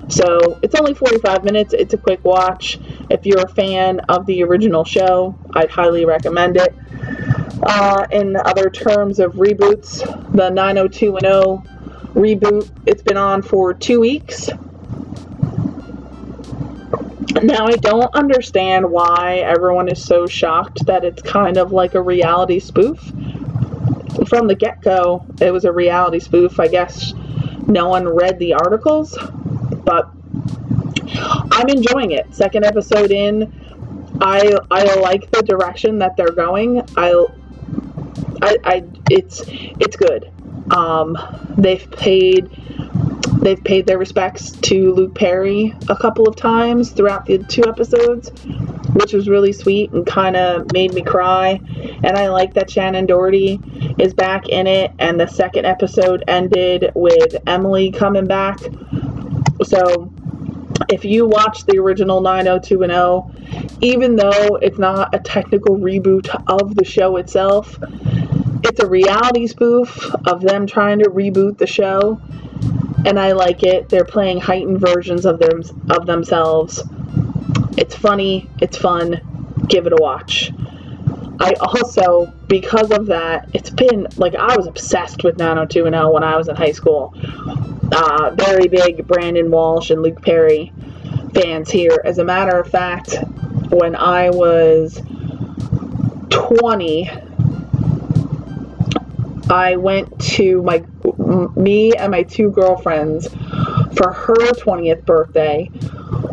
So 0.09 0.57
it's 0.61 0.75
only 0.75 0.93
45 0.93 1.43
minutes. 1.43 1.73
It's 1.73 1.93
a 1.93 1.97
quick 1.97 2.23
watch. 2.23 2.79
If 3.09 3.25
you're 3.25 3.41
a 3.41 3.49
fan 3.49 3.99
of 4.07 4.25
the 4.25 4.43
original 4.43 4.85
show, 4.85 5.37
I'd 5.53 5.69
highly 5.69 6.05
recommend 6.05 6.57
it. 6.57 6.73
Uh, 7.61 8.07
in 8.11 8.37
other 8.37 8.69
terms 8.69 9.19
of 9.19 9.33
reboots, 9.33 9.99
the 10.33 10.49
90210 10.49 11.76
reboot, 12.17 12.69
it's 12.85 13.03
been 13.03 13.17
on 13.17 13.41
for 13.41 13.73
two 13.73 13.99
weeks. 13.99 14.49
Now, 17.43 17.67
I 17.67 17.75
don't 17.75 18.13
understand 18.15 18.89
why 18.89 19.37
everyone 19.37 19.89
is 19.89 20.03
so 20.03 20.25
shocked 20.25 20.87
that 20.87 21.05
it's 21.05 21.21
kind 21.21 21.57
of 21.57 21.71
like 21.71 21.93
a 21.93 22.01
reality 22.01 22.59
spoof. 22.59 22.99
From 24.27 24.47
the 24.47 24.55
get 24.55 24.81
go, 24.81 25.25
it 25.39 25.51
was 25.51 25.63
a 25.63 25.71
reality 25.71 26.19
spoof. 26.19 26.59
I 26.59 26.67
guess 26.67 27.13
no 27.67 27.87
one 27.89 28.07
read 28.07 28.39
the 28.39 28.55
articles, 28.55 29.15
but 29.85 30.09
I'm 31.51 31.69
enjoying 31.69 32.11
it. 32.11 32.33
Second 32.33 32.65
episode 32.65 33.11
in, 33.11 33.53
I 34.19 34.53
I 34.71 34.95
like 34.95 35.29
the 35.29 35.43
direction 35.43 35.99
that 35.99 36.17
they're 36.17 36.31
going. 36.31 36.81
I 36.97 37.25
I, 38.41 38.57
I 38.63 38.83
it's 39.11 39.43
it's 39.47 39.95
good. 39.95 40.31
Um, 40.71 41.17
they've 41.57 41.89
paid 41.91 42.49
they've 43.41 43.63
paid 43.63 43.85
their 43.85 43.97
respects 43.97 44.51
to 44.51 44.93
Luke 44.93 45.15
Perry 45.15 45.73
a 45.87 45.95
couple 45.95 46.27
of 46.27 46.35
times 46.35 46.91
throughout 46.91 47.25
the 47.25 47.37
two 47.37 47.63
episodes, 47.67 48.29
which 48.93 49.13
was 49.13 49.29
really 49.29 49.53
sweet 49.53 49.91
and 49.91 50.05
kind 50.05 50.35
of 50.35 50.71
made 50.73 50.93
me 50.93 51.01
cry. 51.01 51.61
And 52.03 52.17
I 52.17 52.27
like 52.29 52.55
that 52.55 52.67
Shannen 52.67 53.07
Doherty 53.07 53.59
is 53.97 54.13
back 54.13 54.49
in 54.49 54.67
it. 54.67 54.91
And 54.99 55.19
the 55.19 55.27
second 55.27 55.65
episode 55.65 56.23
ended 56.27 56.91
with 56.95 57.35
Emily 57.47 57.91
coming 57.91 58.25
back. 58.25 58.59
So 59.63 60.11
if 60.89 61.05
you 61.05 61.25
watch 61.27 61.65
the 61.65 61.77
original 61.79 62.21
90210, 62.21 63.77
even 63.81 64.15
though 64.15 64.55
it's 64.61 64.77
not 64.77 65.13
a 65.13 65.19
technical 65.19 65.77
reboot 65.77 66.27
of 66.47 66.75
the 66.75 66.85
show 66.85 67.17
itself, 67.17 67.77
it's 68.67 68.79
a 68.79 68.87
reality 68.87 69.47
spoof 69.47 70.13
of 70.25 70.41
them 70.41 70.67
trying 70.67 70.99
to 70.99 71.09
reboot 71.09 71.57
the 71.57 71.67
show 71.67 72.21
and 73.05 73.19
I 73.19 73.31
like 73.31 73.63
it. 73.63 73.89
They're 73.89 74.05
playing 74.05 74.41
heightened 74.41 74.81
versions 74.81 75.25
of 75.25 75.39
them 75.39 75.61
of 75.89 76.05
themselves. 76.05 76.83
It's 77.77 77.95
funny, 77.95 78.49
it's 78.59 78.77
fun. 78.77 79.21
Give 79.67 79.87
it 79.87 79.93
a 79.93 79.97
watch. 79.97 80.51
I 81.39 81.53
also, 81.59 82.33
because 82.47 82.91
of 82.91 83.05
that, 83.07 83.49
it's 83.53 83.69
been 83.69 84.07
like 84.17 84.35
I 84.35 84.57
was 84.57 84.67
obsessed 84.67 85.23
with 85.23 85.37
90210 85.37 86.13
when 86.13 86.23
I 86.23 86.35
was 86.35 86.47
in 86.47 86.55
high 86.55 86.71
school. 86.71 87.13
Uh, 87.91 88.31
very 88.35 88.67
big 88.67 89.07
Brandon 89.07 89.51
Walsh 89.51 89.91
and 89.91 90.01
Luke 90.01 90.21
Perry 90.21 90.73
fans 91.33 91.69
here. 91.69 92.01
As 92.03 92.17
a 92.17 92.25
matter 92.25 92.59
of 92.59 92.69
fact, 92.69 93.15
when 93.69 93.95
I 93.95 94.31
was 94.31 95.01
20, 96.29 97.09
I 99.49 99.77
went 99.77 100.19
to 100.35 100.61
my 100.61 100.83
me 101.55 101.93
and 101.93 102.11
my 102.11 102.23
two 102.23 102.51
girlfriends 102.51 103.27
for 103.27 104.11
her 104.11 104.35
20th 104.35 105.05
birthday. 105.05 105.71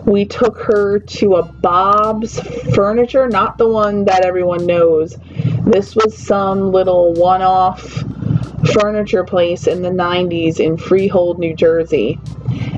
We 0.05 0.25
took 0.25 0.59
her 0.59 0.99
to 0.99 1.37
a 1.37 1.43
Bob's 1.43 2.41
Furniture, 2.75 3.29
not 3.29 3.57
the 3.57 3.69
one 3.69 4.05
that 4.07 4.25
everyone 4.25 4.67
knows. 4.67 5.17
This 5.65 5.95
was 5.95 6.17
some 6.17 6.73
little 6.73 7.15
one-off 7.15 8.05
furniture 8.73 9.25
place 9.25 9.67
in 9.67 9.83
the 9.83 9.91
90s 9.91 10.61
in 10.61 10.77
Freehold, 10.77 11.39
New 11.39 11.55
Jersey. 11.55 12.19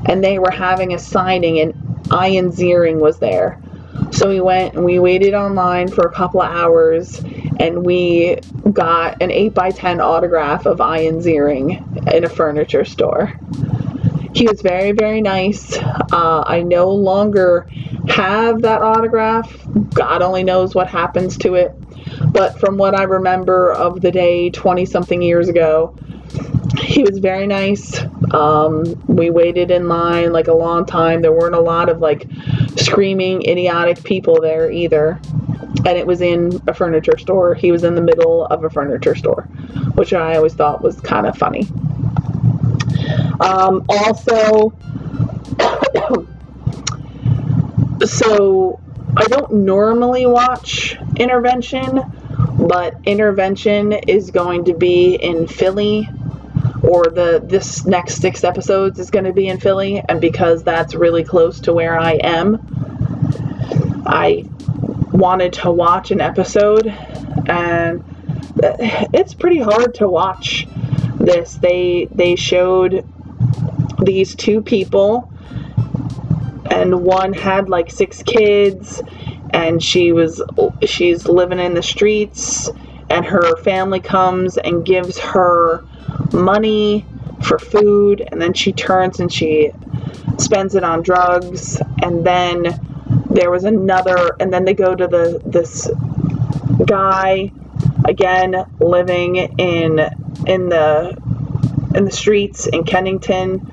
And 0.05 0.23
they 0.23 0.39
were 0.39 0.51
having 0.51 0.93
a 0.93 0.99
signing 0.99 1.59
and 1.59 1.73
Ian 2.11 2.51
Ziering 2.51 2.99
was 2.99 3.19
there. 3.19 3.61
So 4.11 4.29
we 4.29 4.39
went 4.41 4.75
and 4.75 4.83
we 4.85 4.99
waited 4.99 5.33
online 5.33 5.89
for 5.89 6.07
a 6.07 6.11
couple 6.11 6.41
of 6.41 6.51
hours 6.51 7.19
and 7.59 7.85
we 7.85 8.37
got 8.71 9.21
an 9.21 9.29
8x10 9.29 9.99
autograph 9.99 10.65
of 10.65 10.79
Ian 10.79 11.19
Ziering 11.19 12.13
in 12.13 12.23
a 12.23 12.29
furniture 12.29 12.85
store. 12.85 13.39
He 14.33 14.47
was 14.47 14.61
very, 14.61 14.91
very 14.91 15.21
nice. 15.21 15.77
Uh, 15.77 16.43
I 16.45 16.61
no 16.61 16.91
longer 16.91 17.67
have 18.07 18.61
that 18.61 18.81
autograph. 18.81 19.51
God 19.93 20.21
only 20.21 20.43
knows 20.43 20.75
what 20.75 20.87
happens 20.87 21.37
to 21.39 21.55
it. 21.55 21.73
But 22.31 22.59
from 22.59 22.77
what 22.77 22.95
I 22.95 23.03
remember 23.03 23.73
of 23.73 24.01
the 24.01 24.11
day 24.11 24.49
20 24.49 24.85
something 24.85 25.21
years 25.21 25.49
ago, 25.49 25.95
he 26.81 27.03
was 27.03 27.19
very 27.19 27.47
nice. 27.47 28.03
Um, 28.31 28.83
we 29.07 29.29
waited 29.29 29.71
in 29.71 29.87
line 29.87 30.31
like 30.31 30.47
a 30.47 30.53
long 30.53 30.85
time. 30.85 31.21
There 31.21 31.31
weren't 31.31 31.55
a 31.55 31.59
lot 31.59 31.89
of 31.89 31.99
like 31.99 32.27
screaming, 32.75 33.43
idiotic 33.43 34.03
people 34.03 34.39
there 34.41 34.71
either. 34.71 35.19
And 35.85 35.97
it 35.97 36.05
was 36.05 36.21
in 36.21 36.61
a 36.67 36.73
furniture 36.73 37.17
store. 37.17 37.53
He 37.53 37.71
was 37.71 37.83
in 37.83 37.95
the 37.95 38.01
middle 38.01 38.45
of 38.45 38.63
a 38.63 38.69
furniture 38.69 39.15
store, 39.15 39.43
which 39.95 40.13
I 40.13 40.35
always 40.35 40.53
thought 40.53 40.81
was 40.81 40.99
kind 41.01 41.25
of 41.25 41.37
funny. 41.37 41.67
Um, 43.39 43.85
also, 43.89 44.73
so 48.05 48.79
I 49.15 49.23
don't 49.27 49.53
normally 49.53 50.25
watch 50.25 50.97
Intervention, 51.15 52.01
but 52.67 52.95
Intervention 53.05 53.93
is 53.93 54.31
going 54.31 54.65
to 54.65 54.73
be 54.73 55.15
in 55.15 55.47
Philly 55.47 56.09
or 56.87 57.03
the 57.03 57.43
this 57.45 57.85
next 57.85 58.21
six 58.21 58.43
episodes 58.43 58.99
is 58.99 59.11
going 59.11 59.25
to 59.25 59.33
be 59.33 59.47
in 59.47 59.59
Philly, 59.59 60.01
and 60.07 60.21
because 60.21 60.63
that's 60.63 60.95
really 60.95 61.23
close 61.23 61.59
to 61.61 61.73
where 61.73 61.99
I 61.99 62.13
am, 62.13 62.57
I 64.05 64.45
wanted 65.11 65.53
to 65.53 65.71
watch 65.71 66.11
an 66.11 66.21
episode, 66.21 66.87
and 67.47 68.03
it's 69.13 69.33
pretty 69.33 69.59
hard 69.59 69.95
to 69.95 70.07
watch 70.07 70.67
this. 71.19 71.55
They 71.55 72.07
they 72.13 72.35
showed 72.35 73.05
these 74.03 74.35
two 74.35 74.61
people, 74.61 75.31
and 76.71 77.03
one 77.03 77.33
had 77.33 77.67
like 77.67 77.91
six 77.91 78.23
kids, 78.23 79.01
and 79.49 79.83
she 79.83 80.13
was 80.13 80.41
she's 80.85 81.27
living 81.27 81.59
in 81.59 81.73
the 81.73 81.83
streets 81.83 82.71
and 83.09 83.25
her 83.25 83.55
family 83.57 83.99
comes 83.99 84.57
and 84.57 84.85
gives 84.85 85.17
her 85.17 85.83
money 86.33 87.05
for 87.41 87.59
food 87.59 88.27
and 88.31 88.41
then 88.41 88.53
she 88.53 88.73
turns 88.73 89.19
and 89.19 89.31
she 89.31 89.71
spends 90.37 90.75
it 90.75 90.83
on 90.83 91.01
drugs 91.01 91.81
and 92.01 92.25
then 92.25 92.79
there 93.29 93.51
was 93.51 93.63
another 93.63 94.35
and 94.39 94.51
then 94.51 94.65
they 94.65 94.73
go 94.73 94.95
to 94.95 95.07
the 95.07 95.41
this 95.45 95.89
guy 96.85 97.51
again 98.05 98.55
living 98.79 99.35
in 99.35 99.99
in 100.45 100.69
the 100.69 101.17
in 101.95 102.05
the 102.05 102.11
streets 102.11 102.67
in 102.67 102.83
Kensington 102.83 103.71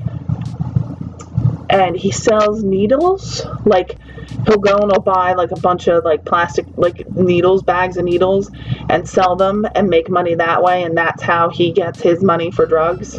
and 1.68 1.96
he 1.96 2.10
sells 2.10 2.62
needles 2.62 3.44
like 3.64 3.98
he'll 4.46 4.58
go 4.58 4.76
and 4.78 4.90
he'll 4.92 5.00
buy 5.00 5.34
like 5.34 5.50
a 5.50 5.60
bunch 5.60 5.88
of 5.88 6.04
like 6.04 6.24
plastic 6.24 6.66
like 6.76 7.08
needles 7.12 7.62
bags 7.62 7.96
of 7.96 8.04
needles 8.04 8.50
and 8.88 9.08
sell 9.08 9.36
them 9.36 9.66
and 9.74 9.88
make 9.88 10.08
money 10.08 10.34
that 10.34 10.62
way 10.62 10.82
and 10.82 10.96
that's 10.96 11.22
how 11.22 11.48
he 11.48 11.72
gets 11.72 12.00
his 12.00 12.22
money 12.22 12.50
for 12.50 12.66
drugs 12.66 13.18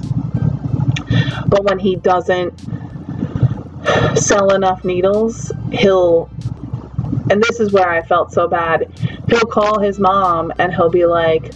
but 1.47 1.63
when 1.63 1.79
he 1.79 1.95
doesn't 1.95 2.59
sell 4.15 4.53
enough 4.53 4.83
needles 4.83 5.51
he'll 5.71 6.29
and 7.29 7.41
this 7.41 7.59
is 7.59 7.71
where 7.71 7.89
I 7.89 8.01
felt 8.03 8.31
so 8.31 8.47
bad 8.47 8.91
he'll 9.29 9.39
call 9.41 9.79
his 9.79 9.99
mom 9.99 10.51
and 10.59 10.73
he'll 10.73 10.89
be 10.89 11.05
like 11.05 11.53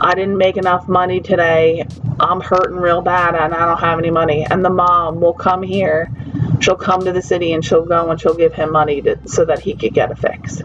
I 0.00 0.14
didn't 0.14 0.38
make 0.38 0.56
enough 0.56 0.88
money 0.88 1.20
today. 1.20 1.84
I'm 2.20 2.40
hurting 2.40 2.76
real 2.76 3.00
bad 3.00 3.34
and 3.34 3.54
I 3.54 3.66
don't 3.66 3.80
have 3.80 3.98
any 3.98 4.10
money. 4.10 4.46
And 4.48 4.64
the 4.64 4.70
mom 4.70 5.20
will 5.20 5.32
come 5.32 5.62
here. 5.62 6.10
She'll 6.60 6.76
come 6.76 7.04
to 7.04 7.12
the 7.12 7.22
city 7.22 7.52
and 7.52 7.64
she'll 7.64 7.84
go 7.84 8.10
and 8.10 8.20
she'll 8.20 8.34
give 8.34 8.54
him 8.54 8.72
money 8.72 9.02
to, 9.02 9.18
so 9.28 9.44
that 9.44 9.60
he 9.60 9.74
could 9.74 9.94
get 9.94 10.10
a 10.10 10.16
fix. 10.16 10.62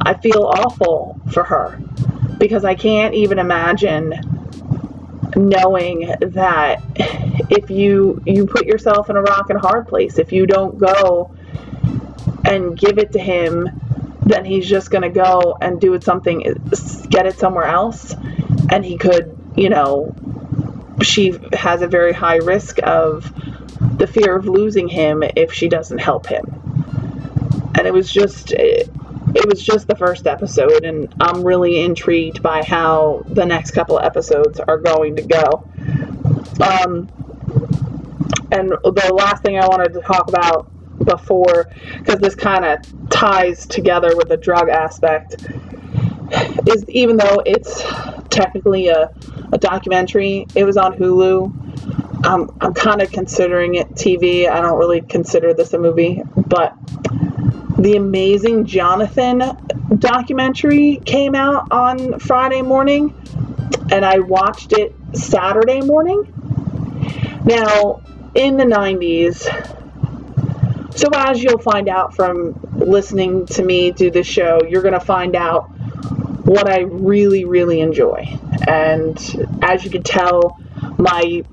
I 0.00 0.14
feel 0.14 0.44
awful 0.44 1.20
for 1.32 1.44
her 1.44 1.80
because 2.38 2.64
I 2.64 2.74
can't 2.74 3.14
even 3.14 3.38
imagine 3.38 4.14
knowing 5.34 6.14
that 6.20 6.80
if 7.50 7.70
you 7.70 8.22
you 8.24 8.46
put 8.46 8.66
yourself 8.66 9.10
in 9.10 9.16
a 9.16 9.22
rock 9.22 9.50
and 9.50 9.60
hard 9.60 9.86
place 9.86 10.18
if 10.18 10.32
you 10.32 10.46
don't 10.46 10.78
go 10.78 11.34
and 12.44 12.78
give 12.78 12.98
it 12.98 13.12
to 13.12 13.18
him 13.18 13.68
then 14.22 14.44
he's 14.44 14.66
just 14.68 14.90
going 14.90 15.02
to 15.02 15.10
go 15.10 15.56
and 15.60 15.80
do 15.80 15.92
it 15.94 16.02
something 16.02 16.40
get 17.10 17.26
it 17.26 17.38
somewhere 17.38 17.66
else 17.66 18.14
and 18.70 18.84
he 18.84 18.96
could 18.96 19.36
you 19.56 19.68
know 19.68 20.14
she 21.02 21.34
has 21.52 21.82
a 21.82 21.86
very 21.86 22.12
high 22.12 22.36
risk 22.36 22.78
of 22.82 23.30
the 23.96 24.06
fear 24.06 24.36
of 24.36 24.46
losing 24.46 24.88
him 24.88 25.22
if 25.36 25.52
she 25.52 25.68
doesn't 25.68 25.98
help 25.98 26.26
him. 26.26 26.44
And 27.74 27.86
it 27.86 27.92
was 27.92 28.10
just 28.10 28.52
it, 28.52 28.90
it 29.34 29.46
was 29.46 29.62
just 29.62 29.86
the 29.86 29.96
first 29.96 30.26
episode 30.26 30.84
and 30.84 31.12
i'm 31.20 31.42
really 31.42 31.80
intrigued 31.80 32.42
by 32.42 32.62
how 32.62 33.22
the 33.26 33.44
next 33.44 33.72
couple 33.72 33.98
of 33.98 34.04
episodes 34.04 34.60
are 34.60 34.78
going 34.78 35.16
to 35.16 35.22
go. 35.22 35.68
Um, 36.62 37.08
and 38.50 38.70
the 38.70 39.12
last 39.14 39.42
thing 39.42 39.58
i 39.58 39.66
wanted 39.66 39.92
to 39.92 40.00
talk 40.00 40.28
about 40.28 40.70
before 41.04 41.68
because 41.98 42.18
this 42.20 42.34
kind 42.34 42.64
of 42.64 43.10
ties 43.10 43.66
together 43.66 44.16
with 44.16 44.28
the 44.28 44.36
drug 44.36 44.68
aspect 44.68 45.46
is 46.66 46.88
even 46.88 47.16
though 47.16 47.42
it's 47.44 47.82
technically 48.30 48.88
a, 48.88 49.10
a 49.52 49.58
documentary 49.58 50.46
it 50.54 50.64
was 50.64 50.76
on 50.76 50.94
hulu 50.94 51.52
um, 52.24 52.56
i'm 52.60 52.74
kind 52.74 53.02
of 53.02 53.10
considering 53.10 53.74
it 53.74 53.88
tv 53.90 54.48
i 54.48 54.60
don't 54.60 54.78
really 54.78 55.00
consider 55.00 55.54
this 55.54 55.72
a 55.72 55.78
movie 55.78 56.22
but 56.36 56.74
the 57.78 57.96
amazing 57.96 58.64
jonathan 58.64 59.42
documentary 59.98 60.96
came 61.04 61.34
out 61.34 61.70
on 61.70 62.18
friday 62.18 62.62
morning 62.62 63.14
and 63.90 64.04
i 64.04 64.18
watched 64.18 64.72
it 64.72 64.94
saturday 65.12 65.80
morning 65.80 66.32
now 67.44 68.02
in 68.34 68.56
the 68.56 68.64
90s 68.64 69.46
so, 70.96 71.08
as 71.14 71.42
you'll 71.42 71.58
find 71.58 71.90
out 71.90 72.16
from 72.16 72.58
listening 72.74 73.44
to 73.48 73.62
me 73.62 73.90
do 73.90 74.10
this 74.10 74.26
show, 74.26 74.62
you're 74.66 74.80
going 74.80 74.94
to 74.94 75.00
find 75.00 75.36
out 75.36 75.64
what 76.46 76.70
I 76.70 76.80
really, 76.80 77.44
really 77.44 77.80
enjoy. 77.80 78.38
And 78.66 79.18
as 79.60 79.84
you 79.84 79.90
can 79.90 80.02
tell, 80.02 80.58
my 80.96 81.44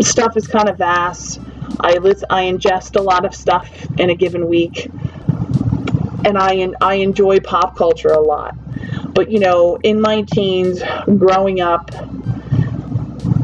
stuff 0.00 0.36
is 0.36 0.46
kind 0.46 0.68
of 0.68 0.78
vast. 0.78 1.40
I 1.80 1.90
I 2.30 2.44
ingest 2.44 2.96
a 2.96 3.02
lot 3.02 3.24
of 3.24 3.34
stuff 3.34 3.68
in 3.98 4.10
a 4.10 4.14
given 4.14 4.48
week, 4.48 4.86
and 6.24 6.38
I 6.38 6.68
I 6.80 6.94
enjoy 6.94 7.40
pop 7.40 7.76
culture 7.76 8.08
a 8.08 8.20
lot. 8.20 8.54
But 9.14 9.30
you 9.30 9.40
know, 9.40 9.76
in 9.82 10.00
my 10.00 10.22
teens, 10.22 10.82
growing 11.18 11.60
up, 11.60 11.90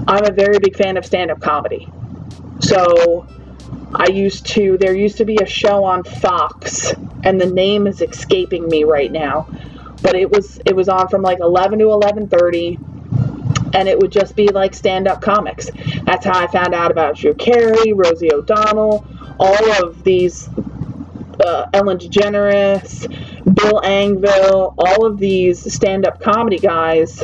I'm 0.06 0.24
a 0.24 0.32
very 0.32 0.58
big 0.58 0.76
fan 0.76 0.96
of 0.96 1.04
stand-up 1.04 1.40
comedy. 1.40 1.88
So 2.60 3.26
I 3.94 4.08
used 4.08 4.46
to, 4.48 4.76
there 4.78 4.94
used 4.94 5.18
to 5.18 5.24
be 5.24 5.38
a 5.40 5.46
show 5.46 5.84
on 5.84 6.04
Fox, 6.04 6.92
and 7.22 7.40
the 7.40 7.46
name 7.46 7.86
is 7.86 8.00
escaping 8.02 8.68
me 8.68 8.84
right 8.84 9.10
now, 9.10 9.48
but 10.02 10.14
it 10.14 10.30
was 10.30 10.60
it 10.64 10.74
was 10.74 10.88
on 10.88 11.08
from 11.08 11.22
like 11.22 11.40
11 11.40 11.78
to 11.78 11.86
11:30, 11.86 12.78
and 13.74 13.88
it 13.88 13.98
would 13.98 14.12
just 14.12 14.36
be 14.36 14.48
like 14.48 14.74
stand-up 14.74 15.20
comics. 15.20 15.70
That's 16.04 16.24
how 16.24 16.38
I 16.38 16.46
found 16.46 16.74
out 16.74 16.90
about 16.90 17.16
Drew 17.16 17.34
Carey, 17.34 17.92
Rosie 17.92 18.32
O'Donnell, 18.32 19.06
all 19.38 19.84
of 19.84 20.02
these 20.04 20.48
uh, 21.44 21.66
Ellen 21.72 21.98
DeGeneres, 21.98 23.08
Bill 23.54 23.80
Engvall, 23.82 24.74
all 24.78 25.06
of 25.06 25.18
these 25.18 25.72
stand-up 25.72 26.20
comedy 26.20 26.58
guys 26.58 27.22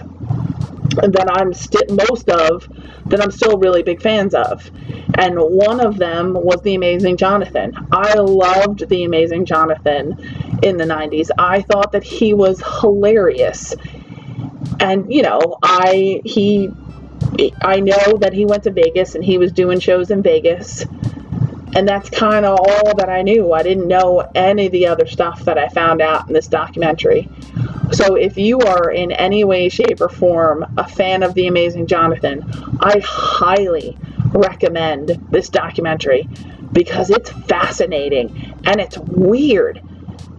that 0.96 1.26
I'm 1.30 1.52
st- 1.52 1.90
most 1.90 2.28
of 2.28 2.68
that 3.06 3.20
I'm 3.22 3.30
still 3.30 3.58
really 3.58 3.82
big 3.82 4.02
fans 4.02 4.34
of. 4.34 4.70
And 5.18 5.36
one 5.38 5.84
of 5.84 5.96
them 5.98 6.34
was 6.34 6.60
The 6.62 6.74
Amazing 6.74 7.16
Jonathan. 7.16 7.74
I 7.92 8.14
loved 8.14 8.88
The 8.88 9.04
Amazing 9.04 9.46
Jonathan 9.46 10.58
in 10.62 10.76
the 10.76 10.84
90s. 10.84 11.30
I 11.38 11.62
thought 11.62 11.92
that 11.92 12.04
he 12.04 12.34
was 12.34 12.62
hilarious. 12.80 13.74
And 14.78 15.12
you 15.12 15.22
know, 15.22 15.58
I 15.62 16.22
he 16.24 16.70
I 17.62 17.80
know 17.80 18.18
that 18.20 18.32
he 18.32 18.44
went 18.44 18.64
to 18.64 18.70
Vegas 18.70 19.14
and 19.14 19.24
he 19.24 19.38
was 19.38 19.52
doing 19.52 19.80
shows 19.80 20.10
in 20.10 20.22
Vegas. 20.22 20.84
And 21.72 21.86
that's 21.86 22.10
kind 22.10 22.44
of 22.44 22.58
all 22.58 22.96
that 22.96 23.08
I 23.08 23.22
knew. 23.22 23.52
I 23.52 23.62
didn't 23.62 23.86
know 23.86 24.28
any 24.34 24.66
of 24.66 24.72
the 24.72 24.88
other 24.88 25.06
stuff 25.06 25.44
that 25.44 25.56
I 25.56 25.68
found 25.68 26.02
out 26.02 26.26
in 26.26 26.34
this 26.34 26.48
documentary. 26.48 27.28
So 27.92 28.16
if 28.16 28.36
you 28.36 28.58
are 28.58 28.90
in 28.90 29.12
any 29.12 29.44
way, 29.44 29.68
shape, 29.68 30.00
or 30.00 30.08
form 30.08 30.64
a 30.76 30.88
fan 30.88 31.22
of 31.22 31.34
The 31.34 31.46
Amazing 31.46 31.86
Jonathan, 31.86 32.44
I 32.80 33.00
highly 33.04 33.96
recommend 34.32 35.08
this 35.30 35.48
documentary 35.48 36.28
because 36.72 37.10
it's 37.10 37.30
fascinating 37.30 38.54
and 38.64 38.80
it's 38.80 38.98
weird. 38.98 39.80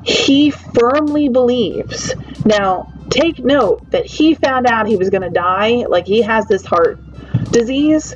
He 0.04 0.50
firmly 0.52 1.30
believes. 1.30 2.14
Now, 2.46 2.92
take 3.12 3.39
note 3.39 3.91
that 3.91 4.06
he 4.06 4.34
found 4.34 4.65
out 4.65 4.88
he 4.88 4.95
was 4.95 5.10
going 5.10 5.21
to 5.21 5.30
die, 5.30 5.86
like 5.88 6.08
he 6.08 6.21
has 6.21 6.47
this 6.47 6.65
heart 6.65 7.00
disease, 7.52 8.15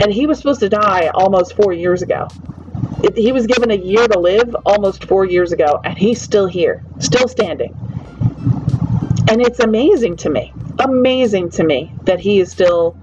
and 0.00 0.12
he 0.12 0.26
was 0.26 0.38
supposed 0.38 0.60
to 0.60 0.68
die 0.68 1.08
almost 1.14 1.56
four 1.56 1.72
years 1.72 2.02
ago. 2.02 2.28
It, 3.02 3.16
he 3.16 3.32
was 3.32 3.46
given 3.46 3.70
a 3.70 3.76
year 3.76 4.06
to 4.06 4.18
live 4.18 4.54
almost 4.64 5.04
four 5.06 5.24
years 5.24 5.52
ago, 5.52 5.80
and 5.84 5.98
he's 5.98 6.20
still 6.20 6.46
here, 6.46 6.84
still 7.00 7.26
standing. 7.26 7.74
And 9.28 9.40
it's 9.40 9.60
amazing 9.60 10.16
to 10.18 10.30
me, 10.30 10.52
amazing 10.78 11.50
to 11.50 11.64
me 11.64 11.92
that 12.04 12.20
he 12.20 12.38
is 12.40 12.50
still 12.50 12.96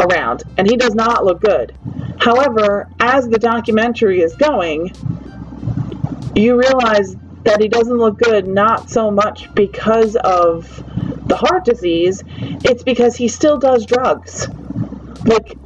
around 0.00 0.42
and 0.56 0.68
he 0.68 0.76
does 0.76 0.94
not 0.94 1.24
look 1.24 1.40
good. 1.40 1.74
However, 2.18 2.88
as 3.00 3.28
the 3.28 3.38
documentary 3.38 4.20
is 4.20 4.34
going, 4.36 4.92
you 6.34 6.58
realize 6.58 7.16
that 7.46 7.60
he 7.60 7.68
doesn't 7.68 7.96
look 7.96 8.18
good 8.18 8.46
not 8.46 8.90
so 8.90 9.10
much 9.10 9.52
because 9.54 10.16
of 10.16 10.84
the 11.26 11.36
heart 11.36 11.64
disease, 11.64 12.22
it's 12.64 12.82
because 12.82 13.16
he 13.16 13.28
still 13.28 13.58
does 13.58 13.86
drugs. 13.86 14.48
Like, 15.24 15.56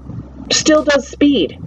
still 0.52 0.84
does 0.84 1.08
speed. 1.08 1.58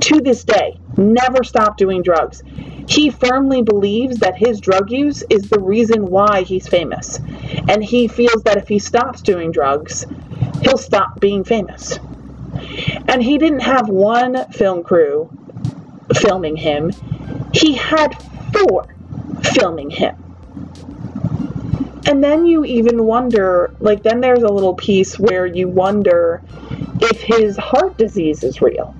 To 0.00 0.20
this 0.20 0.44
day, 0.44 0.78
never 0.96 1.44
stopped 1.44 1.78
doing 1.78 2.02
drugs. 2.02 2.42
He 2.88 3.10
firmly 3.10 3.62
believes 3.62 4.18
that 4.18 4.36
his 4.36 4.60
drug 4.60 4.90
use 4.90 5.22
is 5.30 5.48
the 5.48 5.60
reason 5.60 6.06
why 6.06 6.42
he's 6.42 6.66
famous. 6.66 7.20
And 7.68 7.84
he 7.84 8.08
feels 8.08 8.42
that 8.44 8.56
if 8.56 8.66
he 8.66 8.78
stops 8.78 9.22
doing 9.22 9.52
drugs, 9.52 10.06
he'll 10.62 10.78
stop 10.78 11.20
being 11.20 11.44
famous. 11.44 11.98
And 13.08 13.22
he 13.22 13.38
didn't 13.38 13.60
have 13.60 13.88
one 13.88 14.50
film 14.52 14.82
crew 14.82 15.30
filming 16.14 16.56
him, 16.56 16.90
he 17.52 17.74
had 17.74 18.16
four 18.52 18.94
filming 19.54 19.90
him. 19.90 20.16
And 22.06 22.24
then 22.24 22.46
you 22.46 22.64
even 22.64 23.04
wonder, 23.04 23.74
like, 23.78 24.02
then 24.02 24.20
there's 24.20 24.42
a 24.42 24.48
little 24.48 24.74
piece 24.74 25.18
where 25.18 25.46
you 25.46 25.68
wonder 25.68 26.42
if 27.00 27.20
his 27.20 27.56
heart 27.56 27.96
disease 27.98 28.42
is 28.42 28.60
real. 28.60 28.94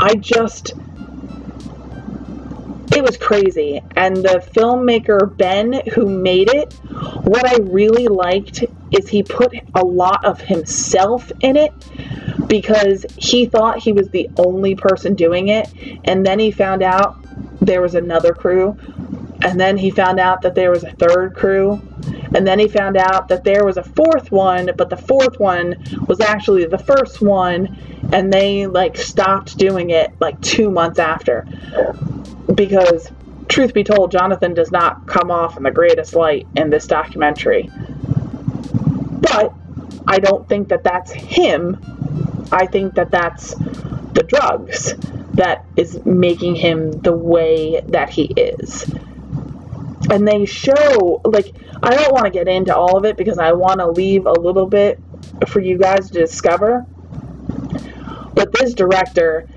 I 0.00 0.14
just 0.14 0.72
it 2.96 3.04
was 3.04 3.16
crazy. 3.18 3.82
And 3.94 4.16
the 4.16 4.42
filmmaker 4.54 5.36
Ben, 5.36 5.82
who 5.94 6.06
made 6.06 6.48
it, 6.48 6.72
what 7.24 7.46
I 7.46 7.56
really 7.62 8.06
liked 8.06 8.64
is 8.90 9.08
he 9.08 9.22
put 9.22 9.54
a 9.74 9.84
lot 9.84 10.24
of 10.24 10.40
himself 10.40 11.30
in 11.40 11.56
it 11.56 11.72
because 12.46 13.04
he 13.16 13.46
thought 13.46 13.78
he 13.78 13.92
was 13.92 14.08
the 14.10 14.30
only 14.38 14.74
person 14.76 15.14
doing 15.14 15.48
it. 15.48 15.68
And 16.04 16.24
then 16.24 16.38
he 16.38 16.50
found 16.50 16.82
out 16.82 17.25
there 17.60 17.80
was 17.80 17.94
another 17.94 18.32
crew. 18.32 18.76
And 19.42 19.60
then 19.60 19.76
he 19.76 19.90
found 19.90 20.18
out 20.18 20.42
that 20.42 20.54
there 20.54 20.70
was 20.70 20.84
a 20.84 20.90
third 20.92 21.34
crew. 21.34 21.80
And 22.34 22.46
then 22.46 22.58
he 22.58 22.68
found 22.68 22.96
out 22.96 23.28
that 23.28 23.44
there 23.44 23.64
was 23.64 23.76
a 23.76 23.82
fourth 23.82 24.30
one, 24.30 24.70
but 24.76 24.90
the 24.90 24.96
fourth 24.96 25.38
one 25.38 25.76
was 26.06 26.20
actually 26.20 26.64
the 26.66 26.78
first 26.78 27.20
one. 27.20 27.76
And 28.12 28.32
they 28.32 28.66
like 28.66 28.96
stopped 28.96 29.56
doing 29.58 29.90
it 29.90 30.12
like 30.20 30.40
two 30.40 30.70
months 30.70 30.98
after 30.98 31.46
because 32.54 33.10
truth 33.48 33.74
be 33.74 33.84
told, 33.84 34.10
Jonathan 34.10 34.54
does 34.54 34.70
not 34.70 35.06
come 35.06 35.30
off 35.30 35.56
in 35.56 35.62
the 35.62 35.70
greatest 35.70 36.14
light 36.14 36.46
in 36.56 36.70
this 36.70 36.86
documentary. 36.86 37.70
But 39.20 39.52
I 40.06 40.18
don't 40.18 40.48
think 40.48 40.68
that 40.68 40.84
that's 40.84 41.12
him. 41.12 41.78
I 42.52 42.66
think 42.66 42.94
that 42.94 43.10
that's 43.10 43.54
the 43.54 44.24
drugs 44.26 44.94
that 45.36 45.64
is 45.76 46.04
making 46.04 46.56
him 46.56 46.90
the 46.90 47.12
way 47.12 47.80
that 47.88 48.10
he 48.10 48.24
is. 48.24 48.84
And 50.10 50.26
they 50.26 50.44
show, 50.44 51.20
like, 51.24 51.54
I 51.82 51.94
don't 51.94 52.12
want 52.12 52.24
to 52.24 52.30
get 52.30 52.48
into 52.48 52.74
all 52.74 52.96
of 52.96 53.04
it 53.04 53.16
because 53.16 53.38
I 53.38 53.52
want 53.52 53.80
to 53.80 53.90
leave 53.90 54.26
a 54.26 54.32
little 54.32 54.66
bit 54.66 55.00
for 55.48 55.60
you 55.60 55.78
guys 55.78 56.10
to 56.10 56.18
discover. 56.18 56.86
But 58.34 58.52
this 58.52 58.74
director 58.74 59.48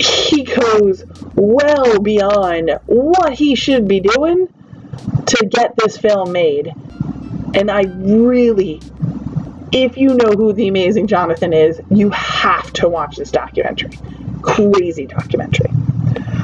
he 0.00 0.44
goes 0.44 1.04
well 1.34 1.98
beyond 2.00 2.78
what 2.86 3.34
he 3.34 3.54
should 3.54 3.86
be 3.86 4.00
doing 4.00 4.48
to 5.26 5.46
get 5.50 5.74
this 5.76 5.98
film 5.98 6.32
made. 6.32 6.72
And 7.54 7.70
I 7.70 7.82
really, 7.82 8.80
if 9.72 9.96
you 9.96 10.14
know 10.14 10.32
who 10.32 10.52
the 10.52 10.68
amazing 10.68 11.06
Jonathan 11.06 11.52
is, 11.52 11.80
you 11.90 12.10
have 12.10 12.72
to 12.74 12.88
watch 12.88 13.16
this 13.16 13.30
documentary. 13.30 13.90
Crazy 14.54 15.06
documentary. 15.06 15.70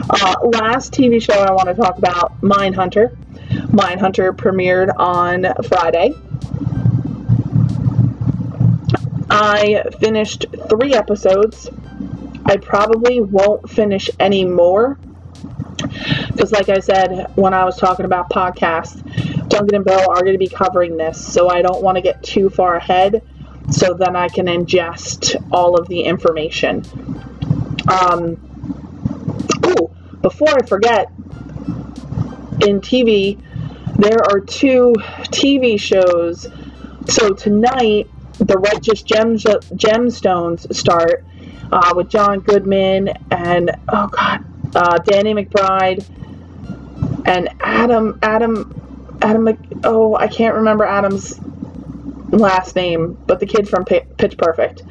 Uh, 0.09 0.35
last 0.43 0.93
TV 0.93 1.21
show 1.21 1.35
I 1.35 1.53
want 1.53 1.69
to 1.69 1.75
talk 1.75 1.99
about 1.99 2.41
Mindhunter. 2.41 3.17
Mindhunter 3.71 4.33
premiered 4.33 4.93
on 4.97 5.47
Friday. 5.65 6.15
I 9.29 9.83
finished 9.99 10.47
three 10.69 10.95
episodes 10.95 11.69
I 12.49 12.57
probably 12.59 13.21
won't 13.21 13.69
finish 13.69 14.09
any 14.21 14.45
more 14.45 14.99
because 16.29 16.53
like 16.53 16.69
I 16.69 16.79
said 16.79 17.33
when 17.35 17.53
I 17.55 17.65
was 17.65 17.77
talking 17.77 18.05
about 18.05 18.31
podcasts, 18.31 19.03
Duncan 19.49 19.75
and 19.75 19.85
Bill 19.85 20.11
are 20.11 20.21
going 20.21 20.35
to 20.35 20.39
be 20.39 20.49
covering 20.49 20.97
this, 20.97 21.25
so 21.25 21.49
I 21.49 21.61
don't 21.63 21.83
want 21.83 21.97
to 21.97 22.03
get 22.03 22.23
too 22.23 22.51
far 22.51 22.77
ahead 22.77 23.23
so 23.71 23.95
then 23.95 24.15
I 24.15 24.29
can 24.29 24.47
ingest 24.47 25.35
all 25.51 25.77
of 25.77 25.89
the 25.89 26.03
information. 26.03 26.85
Um, 27.89 28.37
oh, 29.63 29.91
before 30.23 30.51
I 30.51 30.67
forget, 30.67 31.13
in 32.67 32.81
TV, 32.81 33.41
there 33.97 34.19
are 34.31 34.41
two 34.41 34.95
TV 35.31 35.79
shows. 35.79 36.47
So 37.09 37.33
tonight, 37.35 38.11
the 38.39 38.59
Righteous 38.59 39.03
Gems, 39.03 39.45
Gemstones 39.45 40.75
start, 40.75 41.25
uh, 41.73 41.93
with 41.95 42.09
John 42.09 42.41
Goodman 42.41 43.09
and 43.31 43.71
oh 43.89 44.09
god, 44.09 44.45
uh, 44.75 44.99
Danny 44.99 45.35
McBride 45.35 46.05
and 47.25 47.49
Adam 47.61 48.19
Adam 48.23 49.19
Adam. 49.23 49.45
Mc, 49.45 49.59
oh, 49.85 50.17
I 50.17 50.29
can't 50.29 50.55
remember 50.57 50.85
Adam's 50.85 51.39
last 52.39 52.77
name, 52.77 53.19
but 53.27 53.41
the 53.41 53.47
kid 53.47 53.69
from 53.69 53.85
Pitch 53.85 54.37
Perfect. 54.39 54.83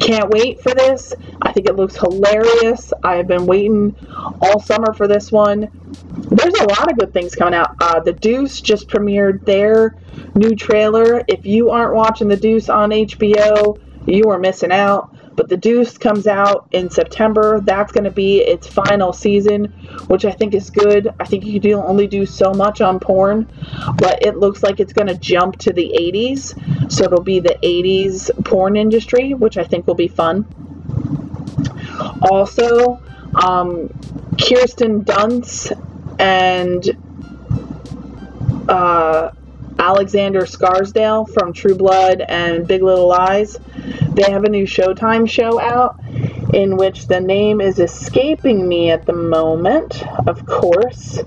Can't 0.00 0.28
wait 0.30 0.60
for 0.62 0.74
this. 0.74 1.12
I 1.42 1.52
think 1.52 1.68
it 1.68 1.76
looks 1.76 1.96
hilarious. 1.96 2.92
I 3.02 3.16
have 3.16 3.26
been 3.26 3.46
waiting 3.46 3.96
all 4.40 4.60
summer 4.60 4.92
for 4.92 5.08
this 5.08 5.32
one. 5.32 5.68
There's 6.30 6.54
a 6.54 6.68
lot 6.68 6.90
of 6.90 6.98
good 6.98 7.12
things 7.12 7.34
coming 7.34 7.54
out. 7.54 7.76
Uh, 7.80 8.00
the 8.00 8.12
Deuce 8.12 8.60
just 8.60 8.88
premiered 8.88 9.44
their 9.44 9.96
new 10.34 10.54
trailer. 10.54 11.22
If 11.26 11.46
you 11.46 11.70
aren't 11.70 11.94
watching 11.94 12.28
The 12.28 12.36
Deuce 12.36 12.68
on 12.68 12.90
HBO, 12.90 13.80
you 14.06 14.24
are 14.30 14.38
missing 14.38 14.72
out. 14.72 15.14
But 15.38 15.48
The 15.48 15.56
Deuce 15.56 15.96
comes 15.96 16.26
out 16.26 16.66
in 16.72 16.90
September. 16.90 17.60
That's 17.60 17.92
going 17.92 18.02
to 18.02 18.10
be 18.10 18.40
its 18.40 18.66
final 18.66 19.12
season, 19.12 19.66
which 20.08 20.24
I 20.24 20.32
think 20.32 20.52
is 20.52 20.68
good. 20.68 21.14
I 21.20 21.24
think 21.26 21.46
you 21.46 21.60
can 21.60 21.74
only 21.74 22.08
do 22.08 22.26
so 22.26 22.52
much 22.52 22.80
on 22.80 22.98
porn, 22.98 23.48
but 23.98 24.26
it 24.26 24.36
looks 24.36 24.64
like 24.64 24.80
it's 24.80 24.92
going 24.92 25.06
to 25.06 25.14
jump 25.14 25.56
to 25.58 25.72
the 25.72 25.94
80s. 25.96 26.90
So 26.90 27.04
it'll 27.04 27.22
be 27.22 27.38
the 27.38 27.56
80s 27.62 28.44
porn 28.44 28.74
industry, 28.74 29.32
which 29.32 29.56
I 29.56 29.62
think 29.62 29.86
will 29.86 29.94
be 29.94 30.08
fun. 30.08 30.44
Also, 32.20 33.00
um, 33.40 33.90
Kirsten 34.40 35.04
Dunst 35.04 35.70
and 36.18 36.84
uh, 38.68 39.30
Alexander 39.78 40.40
Skarsgård 40.42 41.32
from 41.32 41.52
True 41.52 41.76
Blood 41.76 42.20
and 42.22 42.66
Big 42.66 42.82
Little 42.82 43.08
Lies. 43.08 43.58
They 44.10 44.30
have 44.30 44.44
a 44.44 44.48
new 44.48 44.64
Showtime 44.64 45.28
show 45.28 45.60
out 45.60 46.00
in 46.52 46.76
which 46.76 47.06
the 47.06 47.20
name 47.20 47.60
is 47.60 47.78
escaping 47.78 48.68
me 48.68 48.90
at 48.90 49.06
the 49.06 49.12
moment, 49.12 50.02
of 50.26 50.44
course. 50.46 51.20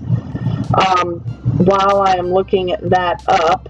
Um, 0.74 1.20
while 1.58 2.02
I 2.02 2.16
am 2.16 2.32
looking 2.32 2.76
that 2.82 3.22
up, 3.26 3.68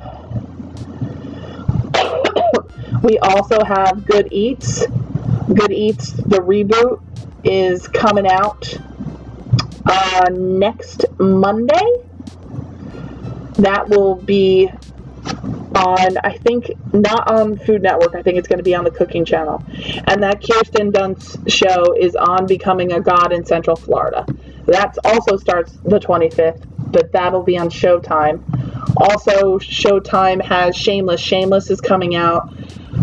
we 3.03 3.19
also 3.19 3.63
have 3.65 4.05
Good 4.05 4.29
Eats. 4.31 4.87
Good 5.55 5.73
Eats, 5.73 6.13
the 6.13 6.39
reboot, 6.39 7.03
is 7.45 7.87
coming 7.89 8.27
out 8.27 8.75
uh, 9.87 10.29
next 10.31 11.05
Monday 11.19 12.05
that 13.57 13.89
will 13.89 14.17
be 14.17 14.71
on, 15.75 16.19
I 16.25 16.37
think, 16.39 16.71
not 16.93 17.31
on 17.31 17.57
Food 17.57 17.83
Network. 17.83 18.15
I 18.15 18.23
think 18.23 18.39
it's 18.39 18.49
going 18.49 18.59
to 18.59 18.65
be 18.65 18.75
on 18.75 18.85
the 18.85 18.91
Cooking 18.91 19.25
Channel. 19.25 19.63
And 20.07 20.23
that 20.23 20.43
Kirsten 20.43 20.93
Dunst 20.93 21.51
show 21.51 21.95
is 21.95 22.15
on 22.15 22.47
Becoming 22.47 22.93
a 22.93 23.01
God 23.01 23.33
in 23.33 23.45
Central 23.45 23.77
Florida. 23.77 24.27
That 24.67 24.97
also 25.05 25.37
starts 25.37 25.73
the 25.85 25.99
25th, 25.99 26.65
but 26.93 27.13
that'll 27.13 27.43
be 27.43 27.59
on 27.59 27.69
Showtime. 27.69 28.43
Also, 28.97 29.59
Showtime 29.59 30.43
has 30.43 30.77
Shameless. 30.77 31.21
Shameless 31.21 31.71
is 31.71 31.81
coming 31.81 32.15
out 32.15 32.53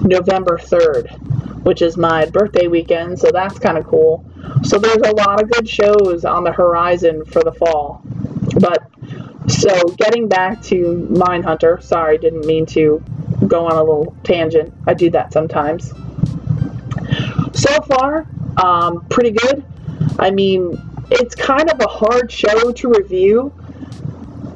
November 0.03 0.57
3rd, 0.57 1.63
which 1.63 1.81
is 1.81 1.97
my 1.97 2.25
birthday 2.25 2.67
weekend, 2.67 3.19
so 3.19 3.29
that's 3.31 3.57
kind 3.59 3.77
of 3.77 3.85
cool. 3.85 4.23
So 4.63 4.77
there's 4.77 4.97
a 4.97 5.15
lot 5.15 5.41
of 5.41 5.49
good 5.51 5.67
shows 5.67 6.25
on 6.25 6.43
the 6.43 6.51
horizon 6.51 7.25
for 7.25 7.43
the 7.43 7.51
fall. 7.51 8.01
But 8.59 8.88
so 9.49 9.83
getting 9.97 10.27
back 10.27 10.61
to 10.63 11.07
Mindhunter, 11.11 11.81
sorry, 11.81 12.17
didn't 12.17 12.45
mean 12.45 12.65
to 12.67 13.03
go 13.47 13.65
on 13.65 13.73
a 13.73 13.83
little 13.83 14.15
tangent. 14.23 14.73
I 14.87 14.93
do 14.93 15.09
that 15.11 15.33
sometimes. 15.33 15.89
So 17.53 17.81
far, 17.81 18.27
um, 18.63 19.05
pretty 19.09 19.31
good. 19.31 19.65
I 20.19 20.31
mean, 20.31 20.77
it's 21.11 21.35
kind 21.35 21.69
of 21.69 21.79
a 21.79 21.87
hard 21.87 22.31
show 22.31 22.71
to 22.71 22.89
review. 22.89 23.53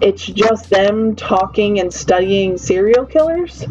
It's 0.01 0.25
just 0.25 0.69
them 0.69 1.15
talking 1.15 1.79
and 1.79 1.93
studying 1.93 2.57
serial 2.57 3.05
killers. 3.05 3.65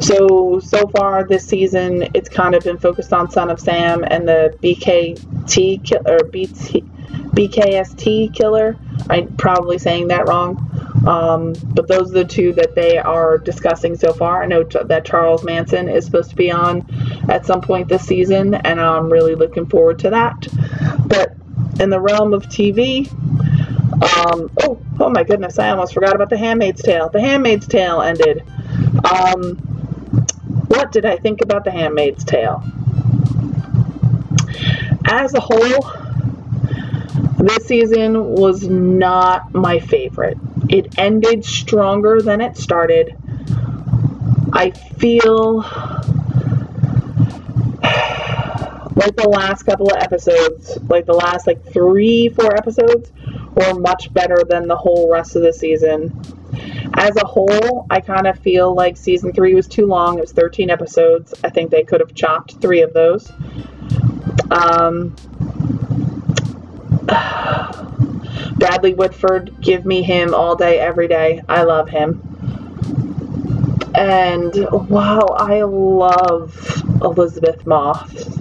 So, 0.00 0.60
so 0.60 0.88
far 0.88 1.24
this 1.24 1.46
season, 1.46 2.08
it's 2.14 2.28
kind 2.28 2.54
of 2.54 2.64
been 2.64 2.78
focused 2.78 3.12
on 3.12 3.30
Son 3.30 3.50
of 3.50 3.60
Sam 3.60 4.04
and 4.04 4.26
the 4.26 4.56
BKT 4.62 6.08
or 6.08 6.24
BT, 6.24 6.80
BKST 6.80 8.34
killer. 8.34 8.76
I'm 9.10 9.36
probably 9.36 9.78
saying 9.78 10.08
that 10.08 10.28
wrong. 10.28 10.68
Um, 11.06 11.54
but 11.74 11.88
those 11.88 12.10
are 12.10 12.14
the 12.14 12.24
two 12.24 12.52
that 12.54 12.74
they 12.74 12.98
are 12.98 13.38
discussing 13.38 13.96
so 13.96 14.12
far. 14.12 14.42
I 14.42 14.46
know 14.46 14.62
that 14.62 15.04
Charles 15.04 15.44
Manson 15.44 15.88
is 15.88 16.04
supposed 16.04 16.30
to 16.30 16.36
be 16.36 16.50
on 16.50 16.86
at 17.28 17.44
some 17.44 17.60
point 17.60 17.88
this 17.88 18.04
season, 18.04 18.54
and 18.54 18.80
I'm 18.80 19.10
really 19.10 19.34
looking 19.34 19.66
forward 19.66 19.98
to 20.00 20.10
that. 20.10 20.46
But 21.06 21.34
in 21.80 21.90
the 21.90 22.00
realm 22.00 22.32
of 22.32 22.44
TV, 22.44 23.10
um, 24.02 24.50
oh, 24.62 24.80
oh 25.00 25.10
my 25.10 25.24
goodness, 25.24 25.58
I 25.58 25.70
almost 25.70 25.94
forgot 25.94 26.14
about 26.14 26.30
The 26.30 26.38
Handmaid's 26.38 26.82
Tale. 26.82 27.08
The 27.08 27.20
Handmaid's 27.20 27.66
Tale 27.66 28.00
ended. 28.00 28.44
Um, 29.04 29.56
what 30.68 30.92
did 30.92 31.04
I 31.04 31.16
think 31.16 31.40
about 31.42 31.64
The 31.64 31.70
Handmaid's 31.70 32.24
Tale? 32.24 32.62
As 35.04 35.34
a 35.34 35.40
whole, 35.40 36.01
this 37.42 37.66
season 37.66 38.34
was 38.34 38.62
not 38.68 39.52
my 39.52 39.80
favorite. 39.80 40.38
It 40.68 40.96
ended 40.96 41.44
stronger 41.44 42.22
than 42.22 42.40
it 42.40 42.56
started. 42.56 43.16
I 44.52 44.70
feel 44.70 45.56
like 48.94 49.16
the 49.16 49.28
last 49.28 49.64
couple 49.64 49.88
of 49.90 49.96
episodes, 50.00 50.78
like 50.88 51.04
the 51.06 51.14
last 51.14 51.48
like 51.48 51.64
three, 51.72 52.28
four 52.28 52.54
episodes, 52.56 53.10
were 53.56 53.74
much 53.74 54.12
better 54.14 54.44
than 54.48 54.68
the 54.68 54.76
whole 54.76 55.10
rest 55.10 55.34
of 55.34 55.42
the 55.42 55.52
season. 55.52 56.16
As 56.94 57.16
a 57.16 57.26
whole, 57.26 57.86
I 57.90 58.00
kind 58.00 58.28
of 58.28 58.38
feel 58.38 58.72
like 58.72 58.96
season 58.96 59.32
three 59.32 59.54
was 59.54 59.66
too 59.66 59.86
long. 59.86 60.18
It 60.18 60.20
was 60.20 60.32
13 60.32 60.70
episodes. 60.70 61.34
I 61.42 61.50
think 61.50 61.72
they 61.72 61.82
could 61.82 62.00
have 62.00 62.14
chopped 62.14 62.60
three 62.60 62.82
of 62.82 62.92
those. 62.92 63.32
Um, 64.50 65.16
Bradley 68.56 68.94
Whitford, 68.94 69.60
give 69.60 69.84
me 69.84 70.02
him 70.02 70.34
all 70.34 70.56
day, 70.56 70.78
every 70.78 71.08
day. 71.08 71.42
I 71.48 71.62
love 71.62 71.88
him. 71.88 72.20
And 73.94 74.54
wow, 74.70 75.20
I 75.36 75.62
love 75.62 76.82
Elisabeth 77.02 77.66
Moss. 77.66 78.38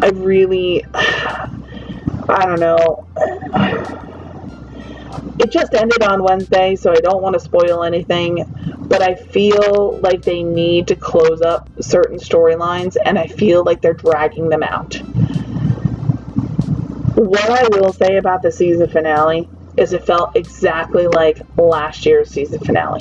I 0.00 0.08
really, 0.08 0.84
I 0.94 2.46
don't 2.46 2.60
know. 2.60 3.06
It 5.38 5.50
just 5.50 5.74
ended 5.74 6.02
on 6.02 6.22
Wednesday, 6.22 6.76
so 6.76 6.92
I 6.92 7.00
don't 7.00 7.22
want 7.22 7.34
to 7.34 7.40
spoil 7.40 7.84
anything, 7.84 8.44
but 8.78 9.02
I 9.02 9.14
feel 9.16 9.98
like 10.02 10.22
they 10.22 10.42
need 10.42 10.88
to 10.88 10.96
close 10.96 11.42
up 11.42 11.68
certain 11.80 12.18
storylines, 12.18 12.96
and 13.04 13.18
I 13.18 13.26
feel 13.26 13.64
like 13.64 13.82
they're 13.82 13.92
dragging 13.92 14.48
them 14.48 14.62
out. 14.62 15.02
What 17.22 17.48
I 17.48 17.68
will 17.78 17.92
say 17.92 18.16
about 18.16 18.42
the 18.42 18.50
season 18.50 18.88
finale 18.88 19.48
is 19.76 19.92
it 19.92 20.04
felt 20.04 20.34
exactly 20.34 21.06
like 21.06 21.40
last 21.56 22.04
year's 22.04 22.28
season 22.28 22.58
finale. 22.58 23.00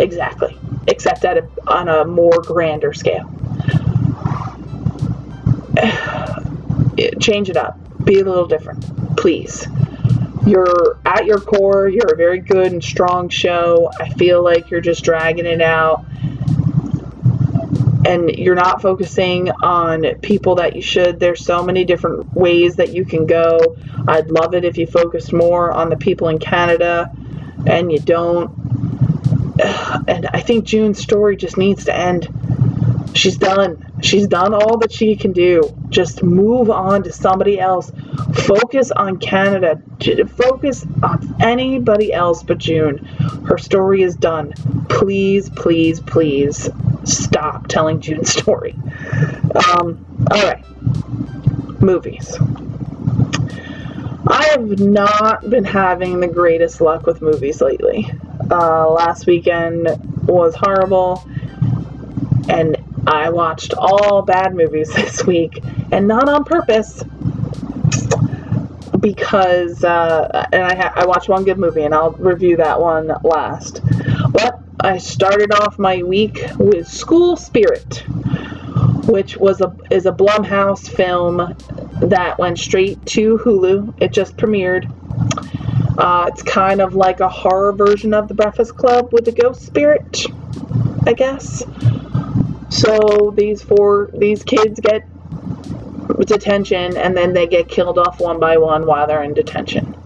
Exactly. 0.00 0.58
Except 0.88 1.24
at 1.24 1.38
a, 1.38 1.48
on 1.68 1.88
a 1.88 2.04
more 2.04 2.42
grander 2.42 2.92
scale. 2.92 3.30
Change 7.20 7.50
it 7.50 7.56
up. 7.56 7.78
Be 8.04 8.18
a 8.18 8.24
little 8.24 8.48
different, 8.48 9.16
please. 9.16 9.68
You're 10.48 10.98
at 11.06 11.24
your 11.24 11.38
core, 11.38 11.88
you're 11.88 12.12
a 12.12 12.16
very 12.16 12.40
good 12.40 12.72
and 12.72 12.82
strong 12.82 13.28
show. 13.28 13.92
I 14.00 14.08
feel 14.08 14.42
like 14.42 14.72
you're 14.72 14.80
just 14.80 15.04
dragging 15.04 15.46
it 15.46 15.62
out 15.62 16.04
and 18.04 18.30
you're 18.30 18.54
not 18.54 18.82
focusing 18.82 19.50
on 19.50 20.04
people 20.20 20.56
that 20.56 20.76
you 20.76 20.82
should. 20.82 21.18
There's 21.18 21.44
so 21.44 21.62
many 21.62 21.84
different 21.84 22.32
ways 22.34 22.76
that 22.76 22.92
you 22.92 23.04
can 23.04 23.26
go. 23.26 23.76
I'd 24.06 24.30
love 24.30 24.54
it 24.54 24.64
if 24.64 24.76
you 24.76 24.86
focused 24.86 25.32
more 25.32 25.72
on 25.72 25.88
the 25.88 25.96
people 25.96 26.28
in 26.28 26.38
Canada 26.38 27.10
and 27.66 27.90
you 27.90 27.98
don't. 27.98 28.52
And 30.06 30.26
I 30.26 30.40
think 30.40 30.64
June's 30.64 30.98
story 30.98 31.36
just 31.36 31.56
needs 31.56 31.84
to 31.84 31.96
end. 31.96 32.28
She's 33.14 33.38
done. 33.38 33.92
She's 34.02 34.26
done 34.26 34.52
all 34.52 34.78
that 34.78 34.92
she 34.92 35.14
can 35.16 35.32
do. 35.32 35.62
Just 35.88 36.22
move 36.22 36.68
on 36.68 37.04
to 37.04 37.12
somebody 37.12 37.60
else. 37.60 37.92
Focus 38.34 38.90
on 38.90 39.18
Canada. 39.18 39.80
Focus 40.36 40.84
on 41.02 41.36
anybody 41.40 42.12
else 42.12 42.42
but 42.42 42.58
June. 42.58 42.98
Her 43.46 43.56
story 43.56 44.02
is 44.02 44.16
done. 44.16 44.52
Please, 44.88 45.48
please, 45.48 46.00
please 46.00 46.68
stop 47.04 47.68
telling 47.68 48.00
June's 48.00 48.30
story. 48.30 48.74
Um, 49.54 50.04
all 50.30 50.42
right. 50.42 50.64
Movies. 51.80 52.36
I 54.26 54.48
have 54.52 54.80
not 54.80 55.48
been 55.50 55.64
having 55.64 56.20
the 56.20 56.28
greatest 56.28 56.80
luck 56.80 57.06
with 57.06 57.20
movies 57.20 57.60
lately. 57.60 58.10
Uh, 58.50 58.88
last 58.90 59.26
weekend 59.26 59.88
was 60.26 60.54
horrible, 60.54 61.22
and 62.48 62.76
I 63.06 63.28
watched 63.28 63.74
all 63.74 64.22
bad 64.22 64.54
movies 64.54 64.88
this 64.94 65.24
week, 65.26 65.62
and 65.92 66.08
not 66.08 66.28
on 66.28 66.44
purpose. 66.44 67.02
Because, 68.98 69.84
uh, 69.84 70.46
and 70.50 70.62
I, 70.62 70.74
ha- 70.74 70.92
I 70.96 71.04
watched 71.04 71.28
one 71.28 71.44
good 71.44 71.58
movie, 71.58 71.82
and 71.82 71.94
I'll 71.94 72.12
review 72.12 72.56
that 72.56 72.80
one 72.80 73.12
last. 73.22 73.82
But 74.30 74.63
I 74.84 74.98
started 74.98 75.50
off 75.50 75.78
my 75.78 76.02
week 76.02 76.46
with 76.58 76.86
School 76.86 77.36
Spirit, 77.36 78.04
which 79.06 79.34
was 79.38 79.62
a 79.62 79.74
is 79.90 80.04
a 80.04 80.12
Blumhouse 80.12 80.86
film 80.90 81.56
that 82.02 82.38
went 82.38 82.58
straight 82.58 83.04
to 83.06 83.38
Hulu. 83.38 83.94
It 84.02 84.12
just 84.12 84.36
premiered. 84.36 84.84
Uh, 85.96 86.26
it's 86.28 86.42
kind 86.42 86.82
of 86.82 86.94
like 86.94 87.20
a 87.20 87.28
horror 87.30 87.72
version 87.72 88.12
of 88.12 88.28
The 88.28 88.34
Breakfast 88.34 88.76
Club 88.76 89.08
with 89.10 89.26
a 89.26 89.32
ghost 89.32 89.62
spirit, 89.62 90.26
I 91.06 91.14
guess. 91.14 91.62
So 92.68 93.32
these 93.34 93.62
four 93.62 94.10
these 94.12 94.42
kids 94.42 94.80
get 94.80 95.08
detention 96.26 96.98
and 96.98 97.16
then 97.16 97.32
they 97.32 97.46
get 97.46 97.68
killed 97.68 97.96
off 97.98 98.20
one 98.20 98.38
by 98.38 98.58
one 98.58 98.84
while 98.84 99.06
they're 99.06 99.22
in 99.22 99.32
detention. 99.32 99.96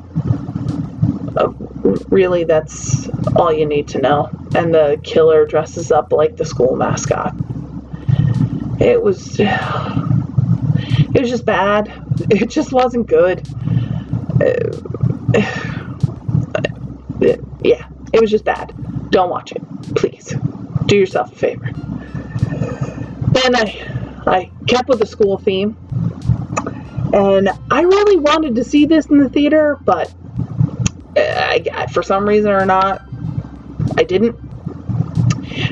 Really, 2.08 2.44
that's 2.44 3.08
all 3.36 3.52
you 3.52 3.66
need 3.66 3.88
to 3.88 4.00
know. 4.00 4.30
And 4.54 4.74
the 4.74 5.00
killer 5.02 5.46
dresses 5.46 5.92
up 5.92 6.12
like 6.12 6.36
the 6.36 6.44
school 6.44 6.76
mascot. 6.76 7.34
It 8.80 9.02
was 9.02 9.38
it 9.40 11.20
was 11.20 11.30
just 11.30 11.44
bad. 11.44 11.92
It 12.30 12.50
just 12.50 12.72
wasn't 12.72 13.06
good. 13.06 13.46
Yeah, 17.64 17.88
it 18.12 18.20
was 18.20 18.30
just 18.30 18.44
bad. 18.44 18.72
Don't 19.10 19.30
watch 19.30 19.50
it, 19.52 19.62
please. 19.96 20.32
Do 20.86 20.96
yourself 20.96 21.32
a 21.32 21.34
favor. 21.34 21.70
Then 23.32 23.56
I, 23.56 24.22
I 24.26 24.50
kept 24.68 24.88
with 24.88 25.00
the 25.00 25.06
school 25.06 25.38
theme, 25.38 25.76
and 27.12 27.48
I 27.70 27.82
really 27.82 28.16
wanted 28.16 28.54
to 28.54 28.64
see 28.64 28.86
this 28.86 29.06
in 29.06 29.18
the 29.18 29.28
theater, 29.28 29.76
but 29.84 30.12
I, 31.16 31.86
for 31.92 32.02
some 32.02 32.26
reason 32.28 32.50
or 32.50 32.66
not, 32.66 33.02
I 33.96 34.04
didn't. 34.04 34.36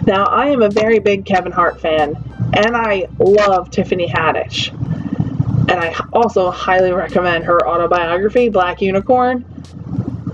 Now 0.07 0.25
I 0.25 0.49
am 0.49 0.63
a 0.63 0.71
very 0.71 0.99
big 0.99 1.25
Kevin 1.25 1.53
Hart 1.53 1.81
fan, 1.81 2.15
and 2.55 2.77
I 2.77 3.09
love 3.19 3.71
Tiffany 3.71 4.09
Haddish, 4.09 4.71
and 5.69 5.73
I 5.73 5.95
also 6.13 6.51
highly 6.51 6.93
recommend 6.93 7.45
her 7.45 7.67
autobiography, 7.67 8.49
Black 8.49 8.81
Unicorn, 8.81 9.45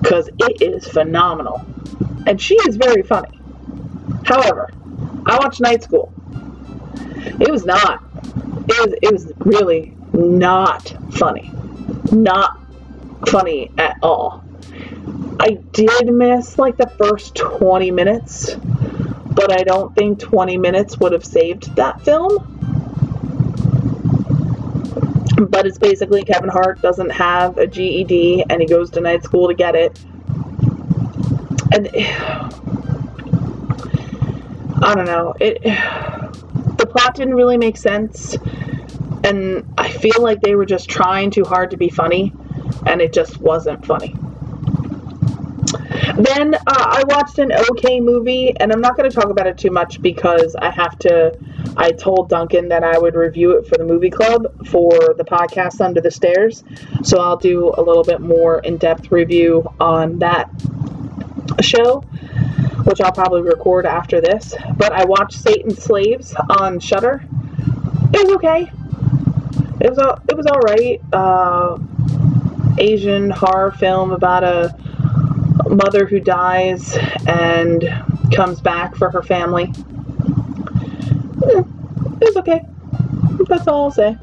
because 0.01 0.29
it 0.39 0.63
is 0.63 0.87
phenomenal, 0.87 1.65
and 2.27 2.41
she 2.41 2.55
is 2.67 2.77
very 2.77 3.03
funny. 3.03 3.41
However, 4.25 4.71
I 5.27 5.39
watched 5.39 5.61
Night 5.61 5.83
School. 5.83 6.13
It 7.41 7.51
was 7.51 7.65
not. 7.65 8.03
It 8.69 8.79
was. 8.81 8.95
It 9.03 9.13
was 9.13 9.33
really 9.39 9.97
not 10.13 10.95
funny. 11.13 11.51
Not 12.11 12.59
funny 13.29 13.71
at 13.79 13.97
all. 14.03 14.45
I 15.41 15.59
did 15.73 16.13
miss 16.13 16.59
like 16.59 16.77
the 16.77 16.89
first 16.99 17.35
20 17.35 17.91
minutes, 17.91 18.55
but 18.55 19.53
I 19.53 19.65
don't 19.65 19.95
think 19.95 20.21
20 20.21 20.59
minutes 20.59 20.99
would 20.99 21.13
have 21.13 21.25
saved 21.25 21.75
that 21.77 22.01
film. 22.03 22.49
But 25.51 25.67
it's 25.67 25.79
basically 25.79 26.25
Kevin 26.25 26.49
Hart 26.49 26.81
doesn't 26.83 27.11
have 27.11 27.59
a 27.59 27.67
GED 27.67 28.45
and 28.49 28.61
he 28.61 28.67
goes 28.67 28.91
to 28.91 29.01
night 29.01 29.25
school 29.25 29.49
to 29.49 29.55
get 29.55 29.75
it. 29.75 29.99
And 31.73 31.89
I 34.85 34.95
don't 34.95 35.07
know. 35.07 35.35
It 35.41 35.63
the 36.79 36.87
plot 36.87 37.15
didn't 37.15 37.35
really 37.35 37.59
make 37.59 37.77
sense 37.77 38.37
and 39.25 39.73
I 39.79 39.89
feel 39.89 40.21
like 40.21 40.41
they 40.41 40.55
were 40.55 40.67
just 40.67 40.89
trying 40.89 41.31
too 41.31 41.45
hard 41.45 41.71
to 41.71 41.77
be 41.77 41.89
funny 41.89 42.33
and 42.87 43.01
it 43.01 43.13
just 43.13 43.39
wasn't 43.39 43.87
funny. 43.87 44.15
Then 46.17 46.55
uh, 46.55 46.61
I 46.67 47.05
watched 47.07 47.39
an 47.39 47.53
okay 47.53 48.01
movie, 48.01 48.55
and 48.59 48.73
I'm 48.73 48.81
not 48.81 48.97
going 48.97 49.09
to 49.09 49.15
talk 49.15 49.31
about 49.31 49.47
it 49.47 49.57
too 49.57 49.71
much 49.71 50.03
because 50.03 50.57
I 50.57 50.71
have 50.71 50.99
to. 51.01 51.39
I 51.77 51.93
told 51.93 52.29
Duncan 52.29 52.69
that 52.69 52.83
I 52.83 52.99
would 52.99 53.15
review 53.15 53.57
it 53.57 53.67
for 53.67 53.77
the 53.79 53.85
movie 53.85 54.11
club 54.11 54.67
for 54.67 54.91
the 55.17 55.25
podcast 55.25 55.81
Under 55.81 56.01
the 56.01 56.11
Stairs, 56.11 56.65
so 57.03 57.19
I'll 57.19 57.37
do 57.37 57.73
a 57.77 57.83
little 57.83 58.03
bit 58.03 58.21
more 58.21 58.59
in 58.61 58.79
depth 58.79 59.13
review 59.13 59.65
on 59.79 60.19
that 60.19 60.51
show, 61.61 62.01
which 62.85 63.01
I'll 63.01 63.13
probably 63.13 63.43
record 63.43 63.87
after 63.87 64.21
this. 64.21 64.55
But 64.77 64.93
I 64.93 65.05
watched 65.05 65.41
Satan's 65.41 65.83
Slaves 65.83 66.35
on 66.35 66.81
Shudder. 66.81 67.25
It 68.13 68.27
was 68.27 68.35
okay. 68.37 68.71
It 69.81 69.89
was 69.89 69.99
all, 69.99 70.19
it 70.29 70.37
was 70.37 70.47
all 70.47 70.61
right. 70.61 71.01
Uh, 71.13 71.79
Asian 72.79 73.31
horror 73.31 73.71
film 73.73 74.11
about 74.11 74.45
a 74.45 74.77
mother 75.73 76.07
who 76.07 76.21
dies 76.21 76.97
and 77.27 77.83
comes 78.35 78.61
back 78.61 78.95
for 78.97 79.11
her 79.11 79.23
family. 79.23 79.73
Yeah, 81.47 81.61
it 81.61 82.25
was 82.25 82.37
okay. 82.37 82.63
That's 83.49 83.67
all 83.67 83.85
I'll 83.85 83.91
say. 83.91 84.17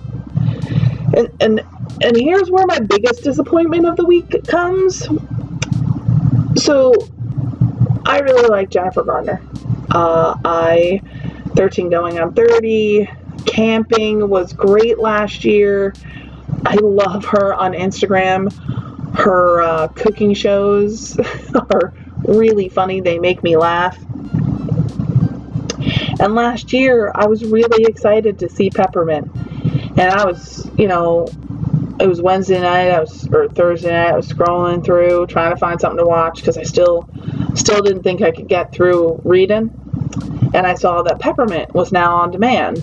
And 1.16 1.30
and 1.40 1.66
and 2.02 2.16
here's 2.16 2.50
where 2.50 2.66
my 2.66 2.80
biggest 2.80 3.24
disappointment 3.24 3.86
of 3.86 3.96
the 3.96 4.06
week 4.06 4.46
comes. 4.48 5.08
So 6.56 6.94
I 8.06 8.20
really 8.20 8.48
like 8.48 8.70
Jennifer 8.70 9.04
Garner. 9.04 9.42
Uh, 9.92 10.36
I 10.46 11.02
13 11.56 11.90
going 11.90 12.20
on 12.20 12.34
30. 12.34 13.10
Camping 13.46 14.30
was 14.30 14.54
great 14.54 15.00
last 15.00 15.44
year. 15.44 15.94
I 16.66 16.76
love 16.76 17.26
her 17.26 17.54
on 17.54 17.74
Instagram. 17.74 18.50
Her 19.14 19.62
uh, 19.62 19.88
cooking 19.90 20.34
shows 20.34 21.18
are 21.56 21.94
really 22.24 22.70
funny. 22.70 23.02
They 23.02 23.20
make 23.20 23.44
me 23.44 23.58
laugh. 23.58 23.98
And 26.20 26.36
last 26.36 26.74
year, 26.74 27.12
I 27.16 27.28
was 27.28 27.46
really 27.46 27.86
excited 27.86 28.40
to 28.40 28.50
see 28.50 28.70
Peppermint. 28.70 29.32
And 29.98 30.02
I 30.02 30.26
was, 30.26 30.70
you 30.78 30.88
know, 30.88 31.28
it 32.00 32.08
was 32.08 32.22
Wednesday 32.22 32.60
night, 32.60 32.90
I 32.92 33.00
was 33.00 33.28
or 33.28 33.50
Thursday 33.50 33.92
night, 33.92 34.14
I 34.14 34.16
was 34.16 34.28
scrolling 34.28 34.84
through 34.84 35.28
trying 35.28 35.52
to 35.52 35.58
find 35.58 35.80
something 35.80 35.98
to 36.00 36.06
watch 36.06 36.38
because 36.38 36.58
I 36.58 36.64
still 36.64 37.10
still 37.56 37.82
didn't 37.82 38.04
think 38.04 38.22
I 38.22 38.32
could 38.32 38.48
get 38.48 38.72
through 38.72 39.22
reading. 39.24 39.72
And 40.54 40.66
I 40.66 40.76
saw 40.76 41.04
that 41.04 41.20
Peppermint 41.20 41.74
was 41.74 41.92
now 41.92 42.16
on 42.16 42.32
demand. 42.32 42.78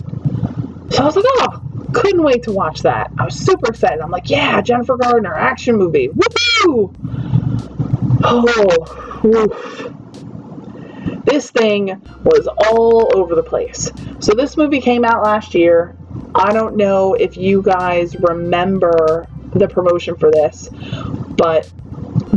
So 0.90 1.02
I 1.02 1.06
was 1.06 1.16
like, 1.16 1.24
oh, 1.26 1.65
couldn't 1.96 2.22
wait 2.22 2.42
to 2.42 2.52
watch 2.52 2.82
that. 2.82 3.10
I 3.18 3.24
was 3.24 3.34
super 3.34 3.70
excited. 3.70 4.00
I'm 4.02 4.10
like, 4.10 4.28
yeah, 4.28 4.60
Jennifer 4.60 4.98
Gardner, 4.98 5.34
action 5.34 5.76
movie. 5.76 6.08
Woohoo! 6.08 6.94
Oh, 8.22 9.22
oof. 9.24 9.92
This 11.24 11.50
thing 11.50 12.02
was 12.22 12.46
all 12.68 13.10
over 13.16 13.34
the 13.34 13.42
place. 13.42 13.90
So 14.20 14.34
this 14.34 14.58
movie 14.58 14.80
came 14.80 15.04
out 15.04 15.22
last 15.22 15.54
year. 15.54 15.96
I 16.34 16.52
don't 16.52 16.76
know 16.76 17.14
if 17.14 17.38
you 17.38 17.62
guys 17.62 18.14
remember 18.16 19.26
the 19.54 19.66
promotion 19.66 20.16
for 20.16 20.30
this, 20.30 20.68
but 21.36 21.72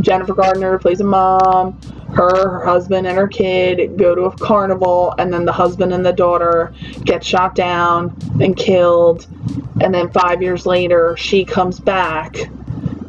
Jennifer 0.00 0.32
Gardner 0.32 0.78
plays 0.78 1.00
a 1.00 1.04
mom. 1.04 1.78
Her, 2.14 2.64
husband, 2.64 3.06
and 3.06 3.16
her 3.16 3.28
kid 3.28 3.96
go 3.96 4.14
to 4.14 4.22
a 4.22 4.36
carnival, 4.36 5.14
and 5.18 5.32
then 5.32 5.44
the 5.44 5.52
husband 5.52 5.92
and 5.92 6.04
the 6.04 6.12
daughter 6.12 6.72
get 7.04 7.24
shot 7.24 7.54
down 7.54 8.16
and 8.40 8.56
killed. 8.56 9.26
And 9.80 9.94
then 9.94 10.10
five 10.10 10.42
years 10.42 10.66
later, 10.66 11.16
she 11.16 11.44
comes 11.44 11.78
back 11.78 12.36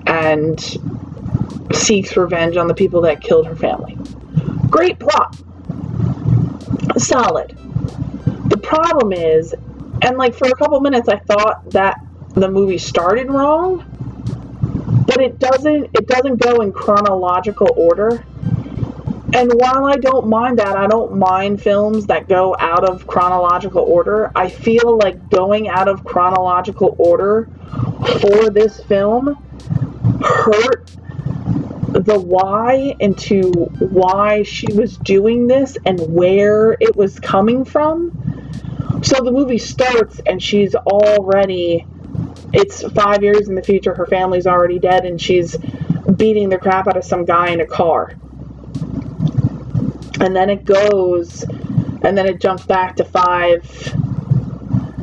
and 0.05 0.59
seeks 1.73 2.15
revenge 2.15 2.57
on 2.57 2.67
the 2.67 2.73
people 2.73 3.01
that 3.01 3.21
killed 3.21 3.47
her 3.47 3.55
family. 3.55 3.97
Great 4.69 4.99
plot. 4.99 5.35
Solid. 6.97 7.57
The 8.49 8.57
problem 8.57 9.13
is, 9.13 9.53
and 10.01 10.17
like 10.17 10.35
for 10.35 10.47
a 10.47 10.55
couple 10.55 10.79
minutes, 10.79 11.09
I 11.09 11.17
thought 11.17 11.69
that 11.71 11.99
the 12.33 12.49
movie 12.49 12.77
started 12.77 13.29
wrong, 13.29 13.85
but 15.07 15.21
it 15.21 15.39
doesn't. 15.39 15.89
It 15.93 16.07
doesn't 16.07 16.37
go 16.37 16.61
in 16.61 16.71
chronological 16.71 17.69
order. 17.75 18.23
And 19.33 19.51
while 19.53 19.85
I 19.85 19.95
don't 19.95 20.27
mind 20.27 20.59
that, 20.59 20.75
I 20.75 20.87
don't 20.87 21.17
mind 21.17 21.61
films 21.61 22.07
that 22.07 22.27
go 22.27 22.55
out 22.59 22.83
of 22.83 23.07
chronological 23.07 23.81
order. 23.81 24.29
I 24.35 24.49
feel 24.49 24.97
like 24.97 25.29
going 25.29 25.69
out 25.69 25.87
of 25.87 26.03
chronological 26.03 26.95
order 26.97 27.49
for 28.19 28.49
this 28.49 28.81
film 28.83 29.35
hurt 30.21 30.91
the 31.87 32.19
why 32.19 32.95
into 32.99 33.51
why 33.79 34.43
she 34.43 34.71
was 34.73 34.97
doing 34.97 35.47
this 35.47 35.77
and 35.85 35.99
where 36.13 36.73
it 36.79 36.95
was 36.95 37.19
coming 37.19 37.63
from. 37.63 38.11
So 39.03 39.23
the 39.23 39.31
movie 39.31 39.57
starts 39.57 40.19
and 40.25 40.41
she's 40.43 40.75
already 40.75 41.85
it's 42.53 42.83
5 42.83 43.23
years 43.23 43.47
in 43.47 43.55
the 43.55 43.63
future 43.63 43.93
her 43.95 44.05
family's 44.05 44.45
already 44.45 44.77
dead 44.77 45.05
and 45.05 45.19
she's 45.21 45.55
beating 46.15 46.49
the 46.49 46.57
crap 46.57 46.87
out 46.87 46.97
of 46.97 47.05
some 47.05 47.23
guy 47.23 47.49
in 47.49 47.61
a 47.61 47.65
car. 47.65 48.13
And 50.21 50.35
then 50.35 50.49
it 50.49 50.65
goes 50.65 51.43
and 52.03 52.17
then 52.17 52.25
it 52.25 52.39
jumps 52.39 52.65
back 52.65 52.95
to 52.95 53.03
5 53.03 53.95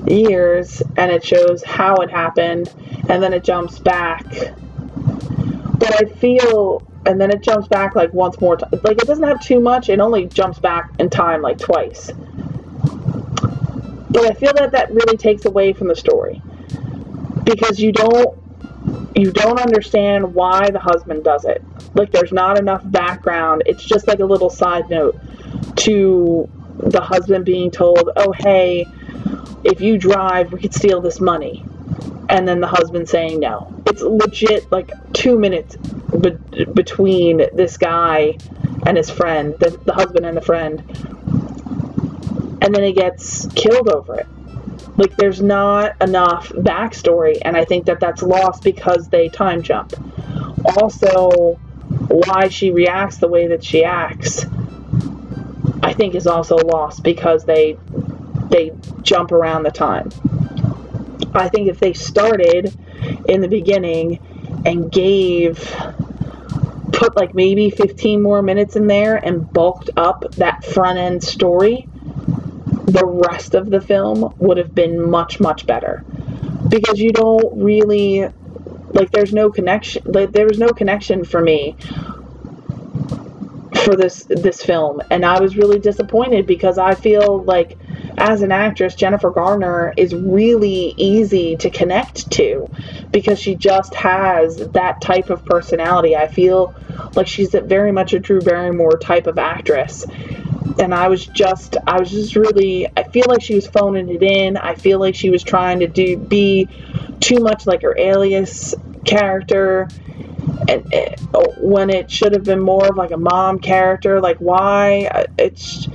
years 0.06 0.82
and 0.96 1.12
it 1.12 1.24
shows 1.24 1.62
how 1.62 1.96
it 1.96 2.10
happened 2.10 2.74
and 3.08 3.22
then 3.22 3.32
it 3.32 3.44
jumps 3.44 3.78
back 3.78 4.24
but 5.78 5.94
I 6.02 6.06
feel, 6.06 6.82
and 7.06 7.20
then 7.20 7.30
it 7.30 7.42
jumps 7.42 7.68
back 7.68 7.94
like 7.94 8.12
once 8.12 8.40
more. 8.40 8.56
Like 8.56 8.98
it 8.98 9.06
doesn't 9.06 9.24
have 9.24 9.40
too 9.40 9.60
much. 9.60 9.88
It 9.88 10.00
only 10.00 10.26
jumps 10.26 10.58
back 10.58 10.90
in 10.98 11.08
time 11.08 11.40
like 11.40 11.58
twice. 11.58 12.10
But 14.10 14.24
I 14.24 14.34
feel 14.34 14.52
that 14.54 14.72
that 14.72 14.90
really 14.90 15.16
takes 15.16 15.44
away 15.44 15.72
from 15.72 15.88
the 15.88 15.94
story 15.94 16.42
because 17.44 17.78
you 17.78 17.92
don't 17.92 18.36
you 19.18 19.32
don't 19.32 19.60
understand 19.60 20.34
why 20.34 20.70
the 20.70 20.78
husband 20.78 21.24
does 21.24 21.44
it. 21.44 21.62
Like 21.94 22.12
there's 22.12 22.32
not 22.32 22.58
enough 22.58 22.82
background. 22.84 23.62
It's 23.66 23.84
just 23.84 24.06
like 24.06 24.20
a 24.20 24.24
little 24.24 24.50
side 24.50 24.88
note 24.88 25.18
to 25.76 26.48
the 26.78 27.00
husband 27.00 27.44
being 27.44 27.70
told, 27.70 28.10
"Oh 28.16 28.32
hey, 28.32 28.86
if 29.64 29.80
you 29.80 29.98
drive, 29.98 30.52
we 30.52 30.60
could 30.60 30.74
steal 30.74 31.00
this 31.00 31.20
money." 31.20 31.64
and 32.28 32.46
then 32.46 32.60
the 32.60 32.66
husband 32.66 33.08
saying 33.08 33.40
no. 33.40 33.72
It's 33.86 34.02
legit 34.02 34.70
like 34.70 34.90
two 35.12 35.38
minutes 35.38 35.76
be- 35.76 36.64
between 36.64 37.38
this 37.54 37.76
guy 37.76 38.36
and 38.86 38.96
his 38.96 39.10
friend, 39.10 39.54
the, 39.58 39.70
the 39.84 39.94
husband 39.94 40.26
and 40.26 40.36
the 40.36 40.42
friend, 40.42 40.80
and 42.62 42.74
then 42.74 42.82
he 42.82 42.92
gets 42.92 43.46
killed 43.54 43.88
over 43.88 44.16
it. 44.16 44.26
Like, 44.98 45.16
there's 45.16 45.40
not 45.40 45.96
enough 46.02 46.50
backstory, 46.50 47.38
and 47.42 47.56
I 47.56 47.64
think 47.64 47.86
that 47.86 48.00
that's 48.00 48.22
lost 48.22 48.62
because 48.62 49.08
they 49.08 49.30
time 49.30 49.62
jump. 49.62 49.94
Also, 50.76 51.58
why 52.08 52.48
she 52.48 52.70
reacts 52.70 53.18
the 53.18 53.28
way 53.28 53.48
that 53.48 53.64
she 53.64 53.84
acts, 53.84 54.44
I 55.82 55.92
think, 55.94 56.14
is 56.14 56.26
also 56.26 56.56
lost 56.56 57.02
because 57.02 57.44
they 57.44 57.78
they 58.50 58.72
jump 59.02 59.32
around 59.32 59.62
the 59.62 59.70
time. 59.70 60.10
I 61.34 61.48
think 61.48 61.68
if 61.68 61.78
they 61.78 61.92
started 61.92 62.74
in 63.28 63.40
the 63.40 63.48
beginning 63.48 64.18
and 64.64 64.90
gave 64.90 65.58
put 66.92 67.16
like 67.16 67.34
maybe 67.34 67.70
15 67.70 68.22
more 68.22 68.42
minutes 68.42 68.74
in 68.74 68.86
there 68.86 69.16
and 69.16 69.50
bulked 69.52 69.90
up 69.96 70.24
that 70.32 70.64
front 70.64 70.98
end 70.98 71.22
story, 71.22 71.88
the 72.92 73.06
rest 73.06 73.54
of 73.54 73.70
the 73.70 73.80
film 73.80 74.34
would 74.38 74.56
have 74.56 74.74
been 74.74 75.10
much 75.10 75.40
much 75.40 75.66
better. 75.66 76.04
Because 76.68 76.98
you 76.98 77.12
don't 77.12 77.62
really 77.62 78.28
like 78.92 79.10
there's 79.10 79.32
no 79.32 79.50
connection 79.50 80.02
like, 80.06 80.32
there 80.32 80.46
was 80.46 80.58
no 80.58 80.68
connection 80.68 81.24
for 81.24 81.40
me 81.40 81.76
for 83.84 83.94
this 83.96 84.24
this 84.24 84.62
film 84.62 85.02
and 85.10 85.24
I 85.24 85.40
was 85.40 85.56
really 85.56 85.78
disappointed 85.78 86.46
because 86.46 86.78
I 86.78 86.94
feel 86.94 87.42
like 87.42 87.78
as 88.18 88.42
an 88.42 88.50
actress, 88.50 88.94
Jennifer 88.96 89.30
Garner 89.30 89.94
is 89.96 90.12
really 90.12 90.92
easy 90.96 91.56
to 91.58 91.70
connect 91.70 92.30
to 92.32 92.68
because 93.12 93.38
she 93.38 93.54
just 93.54 93.94
has 93.94 94.56
that 94.56 95.00
type 95.00 95.30
of 95.30 95.44
personality. 95.44 96.16
I 96.16 96.26
feel 96.26 96.74
like 97.14 97.28
she's 97.28 97.50
very 97.50 97.92
much 97.92 98.14
a 98.14 98.18
Drew 98.18 98.40
Barrymore 98.40 98.98
type 98.98 99.28
of 99.28 99.38
actress. 99.38 100.04
And 100.78 100.94
I 100.94 101.08
was 101.08 101.26
just, 101.26 101.76
I 101.86 101.98
was 101.98 102.10
just 102.10 102.36
really, 102.36 102.86
I 102.96 103.02
feel 103.02 103.24
like 103.28 103.42
she 103.42 103.54
was 103.54 103.66
phoning 103.66 104.08
it 104.08 104.22
in. 104.22 104.56
I 104.56 104.74
feel 104.74 105.00
like 105.00 105.14
she 105.14 105.30
was 105.30 105.42
trying 105.42 105.80
to 105.80 105.88
do, 105.88 106.16
be 106.16 106.68
too 107.20 107.40
much 107.40 107.66
like 107.66 107.82
her 107.82 107.96
alias 107.98 108.74
character. 109.04 109.88
And 110.68 110.92
it, 110.92 111.20
when 111.60 111.90
it 111.90 112.10
should 112.10 112.32
have 112.32 112.44
been 112.44 112.60
more 112.60 112.86
of 112.86 112.96
like 112.96 113.10
a 113.10 113.16
mom 113.16 113.58
character 113.58 114.20
like 114.20 114.38
why? 114.38 115.26
It's 115.38 115.88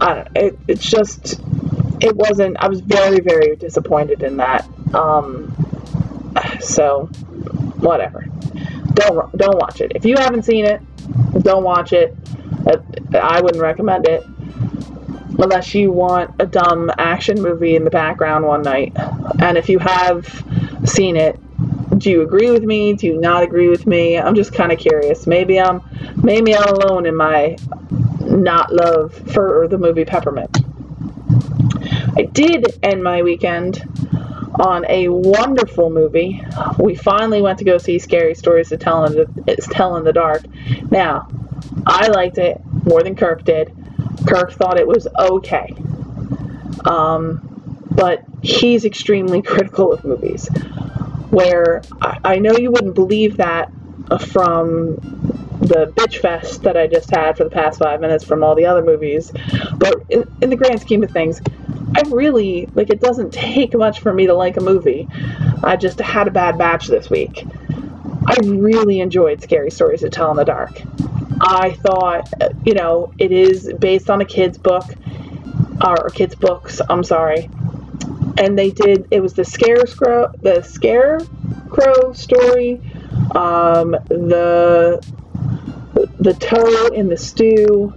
I 0.00 0.14
don't 0.14 0.28
it, 0.36 0.58
it's 0.68 0.88
just 0.88 1.40
it 2.00 2.14
wasn't 2.14 2.56
I 2.58 2.68
was 2.68 2.80
very 2.80 3.20
very 3.20 3.56
disappointed 3.56 4.22
in 4.22 4.38
that. 4.38 4.68
Um 4.94 5.54
so 6.60 7.06
whatever. 7.80 8.26
Don't 8.94 9.36
don't 9.36 9.58
watch 9.58 9.80
it. 9.80 9.92
If 9.94 10.04
you 10.04 10.16
haven't 10.16 10.44
seen 10.44 10.64
it 10.64 10.80
don't 11.42 11.64
watch 11.64 11.92
it 11.92 12.16
I 13.14 13.40
wouldn't 13.40 13.62
recommend 13.62 14.06
it 14.06 14.24
unless 15.40 15.74
you 15.74 15.92
want 15.92 16.34
a 16.40 16.46
dumb 16.46 16.90
action 16.98 17.40
movie 17.40 17.76
in 17.76 17.84
the 17.84 17.90
background 17.90 18.44
one 18.44 18.62
night 18.62 18.92
and 19.40 19.56
if 19.56 19.68
you 19.68 19.78
have 19.78 20.26
seen 20.84 21.16
it 21.16 21.38
do 21.98 22.10
you 22.10 22.22
agree 22.22 22.50
with 22.50 22.64
me 22.64 22.92
do 22.94 23.06
you 23.06 23.20
not 23.20 23.44
agree 23.44 23.68
with 23.68 23.86
me 23.86 24.18
i'm 24.18 24.34
just 24.34 24.52
kind 24.52 24.72
of 24.72 24.78
curious 24.78 25.28
maybe 25.28 25.60
i'm 25.60 25.80
maybe 26.24 26.56
i'm 26.56 26.68
alone 26.68 27.06
in 27.06 27.14
my 27.14 27.56
not 28.28 28.72
love 28.72 29.14
for 29.14 29.66
the 29.68 29.78
movie 29.78 30.04
Peppermint. 30.04 30.58
I 32.16 32.22
did 32.22 32.66
end 32.82 33.02
my 33.02 33.22
weekend 33.22 33.82
on 34.60 34.84
a 34.88 35.08
wonderful 35.08 35.90
movie. 35.90 36.42
We 36.78 36.94
finally 36.94 37.42
went 37.42 37.58
to 37.58 37.64
go 37.64 37.78
see 37.78 37.98
Scary 37.98 38.34
Stories 38.34 38.68
to 38.70 38.76
Tell 38.76 39.04
in 39.04 39.14
the, 39.14 39.56
Tell 39.70 39.96
in 39.96 40.04
the 40.04 40.12
Dark. 40.12 40.42
Now, 40.90 41.28
I 41.86 42.08
liked 42.08 42.38
it 42.38 42.60
more 42.84 43.02
than 43.02 43.14
Kirk 43.14 43.44
did. 43.44 43.74
Kirk 44.26 44.52
thought 44.52 44.78
it 44.78 44.86
was 44.86 45.06
okay. 45.18 45.74
Um, 46.84 47.84
but 47.90 48.22
he's 48.42 48.84
extremely 48.84 49.42
critical 49.52 49.92
of 49.92 50.04
movies. 50.04 50.48
Where 51.30 51.82
I, 52.00 52.18
I 52.24 52.36
know 52.36 52.52
you 52.56 52.70
wouldn't 52.70 52.94
believe 52.94 53.36
that 53.36 53.70
from 54.28 54.96
the 55.60 55.92
bitch 55.94 56.18
fest 56.18 56.62
that 56.62 56.76
I 56.76 56.86
just 56.86 57.10
had 57.10 57.36
for 57.36 57.44
the 57.44 57.50
past 57.50 57.80
five 57.80 58.00
minutes 58.00 58.24
from 58.24 58.42
all 58.42 58.54
the 58.54 58.66
other 58.66 58.82
movies. 58.82 59.32
But 59.76 60.02
in, 60.08 60.24
in 60.40 60.50
the 60.50 60.56
grand 60.56 60.80
scheme 60.80 61.02
of 61.02 61.10
things, 61.10 61.42
I 61.94 62.02
really 62.08 62.68
like 62.74 62.90
it 62.90 63.00
doesn't 63.00 63.32
take 63.32 63.74
much 63.74 64.00
for 64.00 64.12
me 64.12 64.26
to 64.26 64.34
like 64.34 64.56
a 64.56 64.60
movie. 64.60 65.08
I 65.62 65.76
just 65.76 65.98
had 65.98 66.28
a 66.28 66.30
bad 66.30 66.56
batch 66.56 66.86
this 66.86 67.10
week. 67.10 67.44
I 68.26 68.36
really 68.44 69.00
enjoyed 69.00 69.42
Scary 69.42 69.70
Stories 69.70 70.00
to 70.00 70.10
Tell 70.10 70.30
in 70.30 70.36
the 70.36 70.44
Dark. 70.44 70.80
I 71.40 71.72
thought, 71.72 72.32
you 72.64 72.74
know, 72.74 73.12
it 73.18 73.32
is 73.32 73.72
based 73.78 74.10
on 74.10 74.20
a 74.20 74.24
kid's 74.24 74.58
book, 74.58 74.84
or 75.84 76.10
kids' 76.10 76.34
books, 76.34 76.80
I'm 76.88 77.04
sorry. 77.04 77.48
And 78.38 78.58
they 78.58 78.70
did, 78.70 79.08
it 79.10 79.20
was 79.20 79.34
the 79.34 79.44
Scarecrow, 79.44 80.32
the 80.42 80.62
Scarecrow 80.62 82.12
story, 82.12 82.80
um, 83.34 83.92
the, 84.08 85.04
the 86.20 86.34
toe 86.34 86.88
in 86.88 87.08
the 87.08 87.16
stew. 87.16 87.94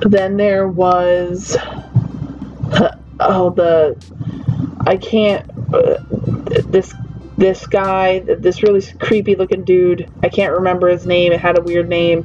Then 0.00 0.36
there 0.36 0.68
was, 0.68 1.56
oh, 3.20 3.50
the, 3.50 3.96
I 4.80 4.96
can't, 4.96 5.48
uh, 5.72 5.98
this 6.66 6.92
this 7.36 7.66
guy, 7.66 8.20
this 8.20 8.62
really 8.62 8.82
creepy 8.98 9.34
looking 9.34 9.64
dude, 9.64 10.10
I 10.22 10.28
can't 10.28 10.52
remember 10.52 10.88
his 10.88 11.06
name, 11.06 11.32
it 11.32 11.40
had 11.40 11.58
a 11.58 11.62
weird 11.62 11.88
name, 11.88 12.24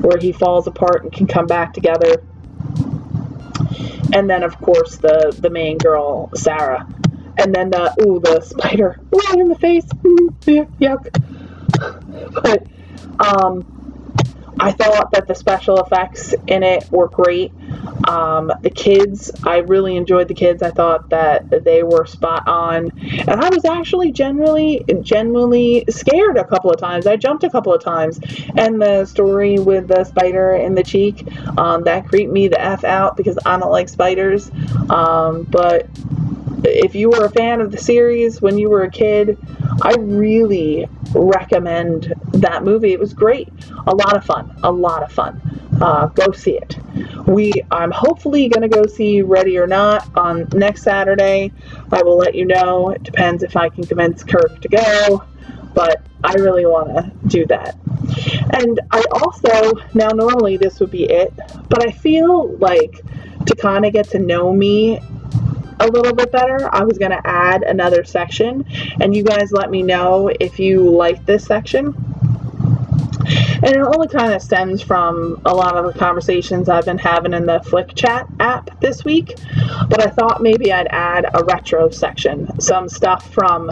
where 0.00 0.18
he 0.18 0.32
falls 0.32 0.66
apart 0.66 1.04
and 1.04 1.12
can 1.12 1.26
come 1.26 1.46
back 1.46 1.72
together. 1.72 2.22
And 4.12 4.28
then, 4.28 4.42
of 4.42 4.60
course, 4.60 4.96
the, 4.96 5.36
the 5.38 5.50
main 5.50 5.78
girl, 5.78 6.30
Sarah. 6.34 6.86
And 7.36 7.54
then 7.54 7.70
the, 7.70 7.94
ooh, 8.04 8.18
the 8.20 8.40
spider, 8.40 8.98
right 9.12 9.38
in 9.38 9.48
the 9.48 9.54
face, 9.56 9.84
yuck. 10.44 11.08
But, 12.42 12.66
um, 13.20 13.77
I 14.60 14.72
thought 14.72 15.12
that 15.12 15.26
the 15.26 15.34
special 15.34 15.78
effects 15.78 16.34
in 16.46 16.62
it 16.62 16.90
were 16.90 17.08
great. 17.08 17.52
Um, 18.08 18.52
the 18.62 18.70
kids, 18.70 19.30
I 19.44 19.58
really 19.58 19.96
enjoyed 19.96 20.28
the 20.28 20.34
kids. 20.34 20.62
I 20.62 20.70
thought 20.70 21.10
that 21.10 21.64
they 21.64 21.82
were 21.82 22.06
spot 22.06 22.46
on, 22.48 22.90
and 23.00 23.30
I 23.30 23.48
was 23.50 23.64
actually 23.64 24.12
genuinely, 24.12 24.84
genuinely 25.02 25.84
scared 25.90 26.36
a 26.36 26.44
couple 26.44 26.70
of 26.70 26.80
times. 26.80 27.06
I 27.06 27.16
jumped 27.16 27.44
a 27.44 27.50
couple 27.50 27.72
of 27.72 27.82
times, 27.82 28.20
and 28.56 28.80
the 28.80 29.04
story 29.04 29.58
with 29.58 29.88
the 29.88 30.04
spider 30.04 30.52
in 30.52 30.74
the 30.74 30.82
cheek 30.82 31.26
um, 31.56 31.84
that 31.84 32.08
creeped 32.08 32.32
me 32.32 32.48
the 32.48 32.60
f 32.60 32.84
out 32.84 33.16
because 33.16 33.38
I 33.44 33.58
don't 33.58 33.70
like 33.70 33.88
spiders. 33.88 34.50
Um, 34.88 35.42
but 35.42 35.86
if 36.64 36.94
you 36.94 37.10
were 37.10 37.24
a 37.24 37.30
fan 37.30 37.60
of 37.60 37.70
the 37.70 37.78
series 37.78 38.40
when 38.40 38.58
you 38.58 38.70
were 38.70 38.82
a 38.82 38.90
kid, 38.90 39.38
I 39.82 39.94
really 39.98 40.88
recommend 41.12 42.12
that 42.32 42.64
movie. 42.64 42.92
It 42.92 43.00
was 43.00 43.14
great, 43.14 43.48
a 43.86 43.94
lot 43.94 44.16
of 44.16 44.24
fun, 44.24 44.58
a 44.62 44.70
lot 44.70 45.02
of 45.02 45.12
fun. 45.12 45.40
Uh, 45.80 46.06
go 46.08 46.32
see 46.32 46.58
it. 46.58 46.76
We, 47.26 47.52
I'm 47.70 47.92
hopefully 47.92 48.48
going 48.48 48.68
to 48.68 48.74
go 48.74 48.86
see 48.86 49.22
Ready 49.22 49.58
or 49.58 49.66
Not 49.66 50.08
on 50.16 50.48
next 50.52 50.82
Saturday. 50.82 51.52
I 51.92 52.02
will 52.02 52.16
let 52.16 52.34
you 52.34 52.46
know. 52.46 52.90
It 52.90 53.02
depends 53.04 53.42
if 53.42 53.56
I 53.56 53.68
can 53.68 53.84
convince 53.84 54.24
Kirk 54.24 54.60
to 54.60 54.68
go, 54.68 55.24
but 55.74 56.02
I 56.24 56.34
really 56.34 56.66
want 56.66 56.88
to 56.88 57.28
do 57.28 57.46
that. 57.46 57.76
And 58.52 58.80
I 58.90 59.04
also, 59.12 59.72
now 59.94 60.08
normally 60.08 60.56
this 60.56 60.80
would 60.80 60.90
be 60.90 61.04
it, 61.04 61.32
but 61.68 61.86
I 61.86 61.92
feel 61.92 62.56
like 62.56 63.04
to 63.46 63.54
kind 63.54 63.86
of 63.86 63.92
get 63.92 64.08
to 64.10 64.18
know 64.18 64.52
me 64.52 65.00
a 65.80 65.86
little 65.86 66.14
bit 66.14 66.32
better, 66.32 66.68
I 66.72 66.84
was 66.84 66.98
going 66.98 67.10
to 67.10 67.26
add 67.26 67.62
another 67.62 68.04
section, 68.04 68.64
and 69.00 69.14
you 69.14 69.22
guys 69.22 69.52
let 69.52 69.70
me 69.70 69.82
know 69.82 70.28
if 70.28 70.58
you 70.58 70.90
like 70.90 71.24
this 71.24 71.44
section. 71.44 71.94
And 73.60 73.66
it 73.66 73.78
only 73.78 74.08
kind 74.08 74.32
of 74.32 74.40
stems 74.40 74.80
from 74.80 75.42
a 75.44 75.52
lot 75.52 75.76
of 75.76 75.92
the 75.92 75.98
conversations 75.98 76.68
I've 76.68 76.84
been 76.84 76.98
having 76.98 77.34
in 77.34 77.44
the 77.44 77.60
Flick 77.60 77.94
Chat 77.94 78.26
app 78.38 78.80
this 78.80 79.04
week. 79.04 79.34
But 79.88 80.00
I 80.00 80.10
thought 80.10 80.40
maybe 80.40 80.72
I'd 80.72 80.86
add 80.86 81.26
a 81.34 81.44
retro 81.44 81.90
section, 81.90 82.60
some 82.60 82.88
stuff 82.88 83.32
from 83.34 83.70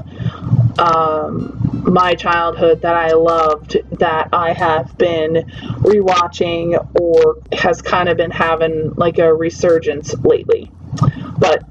um, 0.78 1.82
my 1.86 2.14
childhood 2.14 2.82
that 2.82 2.94
I 2.94 3.12
loved 3.12 3.76
that 3.98 4.28
I 4.32 4.52
have 4.52 4.98
been 4.98 5.46
rewatching 5.80 7.00
or 7.00 7.36
has 7.56 7.80
kind 7.80 8.08
of 8.08 8.16
been 8.16 8.32
having 8.32 8.92
like 8.94 9.18
a 9.18 9.32
resurgence 9.32 10.14
lately. 10.18 10.70
But 11.38 11.62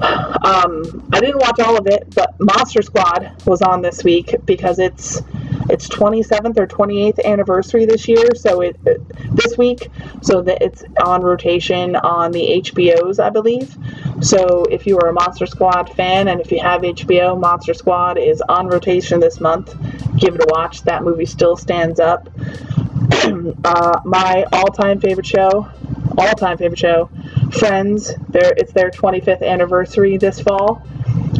um, 0.00 1.08
I 1.12 1.20
didn't 1.20 1.38
watch 1.38 1.58
all 1.60 1.76
of 1.76 1.86
it, 1.86 2.14
but 2.14 2.34
Monster 2.40 2.82
Squad 2.82 3.32
was 3.46 3.62
on 3.62 3.82
this 3.82 4.04
week 4.04 4.34
because 4.44 4.78
it's 4.78 5.22
its 5.68 5.88
27th 5.88 6.56
or 6.56 6.66
28th 6.66 7.24
anniversary 7.24 7.84
this 7.84 8.08
year. 8.08 8.34
So 8.34 8.60
it, 8.60 8.78
it 8.86 9.00
this 9.34 9.58
week, 9.58 9.90
so 10.22 10.40
that 10.42 10.62
it's 10.62 10.84
on 11.04 11.22
rotation 11.22 11.96
on 11.96 12.30
the 12.32 12.62
HBOs, 12.62 13.22
I 13.22 13.30
believe. 13.30 13.76
So 14.20 14.64
if 14.70 14.86
you 14.86 14.98
are 14.98 15.08
a 15.08 15.12
Monster 15.12 15.46
Squad 15.46 15.90
fan 15.94 16.28
and 16.28 16.40
if 16.40 16.52
you 16.52 16.60
have 16.60 16.82
HBO, 16.82 17.38
Monster 17.38 17.74
Squad 17.74 18.18
is 18.18 18.40
on 18.42 18.68
rotation 18.68 19.20
this 19.20 19.40
month. 19.40 19.74
Give 20.16 20.34
it 20.34 20.42
a 20.42 20.46
watch. 20.48 20.82
That 20.82 21.02
movie 21.02 21.26
still 21.26 21.56
stands 21.56 22.00
up. 22.00 22.28
uh, 23.64 24.00
my 24.04 24.44
all-time 24.52 25.00
favorite 25.00 25.26
show, 25.26 25.68
all-time 26.16 26.58
favorite 26.58 26.78
show, 26.78 27.10
Friends. 27.52 28.14
Their 28.28 28.52
it's 28.56 28.72
their 28.72 28.90
25th 28.90 29.42
anniversary 29.42 30.16
this 30.16 30.40
fall. 30.40 30.86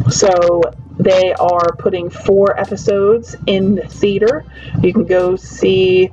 So 0.09 0.61
they 0.99 1.33
are 1.33 1.75
putting 1.77 2.09
four 2.09 2.59
episodes 2.59 3.35
in 3.45 3.75
the 3.75 3.87
theater. 3.87 4.43
You 4.81 4.93
can 4.93 5.05
go 5.05 5.35
see 5.35 6.11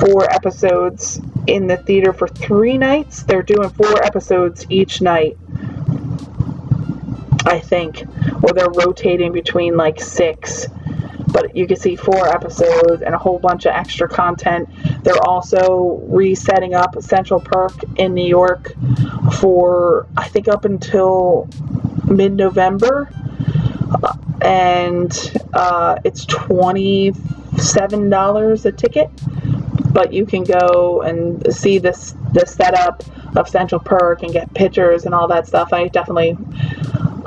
four 0.00 0.30
episodes 0.32 1.20
in 1.46 1.66
the 1.66 1.76
theater 1.76 2.12
for 2.12 2.28
three 2.28 2.78
nights. 2.78 3.24
They're 3.24 3.42
doing 3.42 3.68
four 3.70 4.02
episodes 4.02 4.64
each 4.70 5.00
night, 5.00 5.36
I 7.44 7.58
think, 7.58 8.04
or 8.42 8.52
they're 8.54 8.70
rotating 8.70 9.32
between 9.32 9.76
like 9.76 10.00
six. 10.00 10.66
But 11.32 11.56
you 11.56 11.66
can 11.66 11.76
see 11.76 11.96
four 11.96 12.28
episodes 12.28 13.02
and 13.02 13.14
a 13.14 13.18
whole 13.18 13.38
bunch 13.38 13.66
of 13.66 13.74
extra 13.74 14.08
content. 14.08 14.68
They're 15.02 15.22
also 15.26 16.00
resetting 16.08 16.74
up 16.74 17.02
Central 17.02 17.40
Perk 17.40 17.72
in 17.96 18.14
New 18.14 18.26
York 18.26 18.74
for, 19.40 20.06
I 20.16 20.28
think, 20.28 20.48
up 20.48 20.64
until 20.64 21.48
mid 22.04 22.32
November 22.34 23.08
and 24.42 25.12
uh, 25.52 25.96
it's 26.04 26.24
$27 26.26 28.64
a 28.64 28.72
ticket 28.72 29.10
but 29.92 30.12
you 30.12 30.24
can 30.24 30.42
go 30.42 31.02
and 31.02 31.54
see 31.54 31.78
this 31.78 32.14
the 32.32 32.46
setup 32.46 33.02
of 33.36 33.48
Central 33.48 33.80
Perk 33.80 34.22
and 34.22 34.32
get 34.32 34.52
pictures 34.54 35.04
and 35.04 35.14
all 35.14 35.28
that 35.28 35.46
stuff. 35.46 35.72
I 35.72 35.88
definitely, 35.88 36.36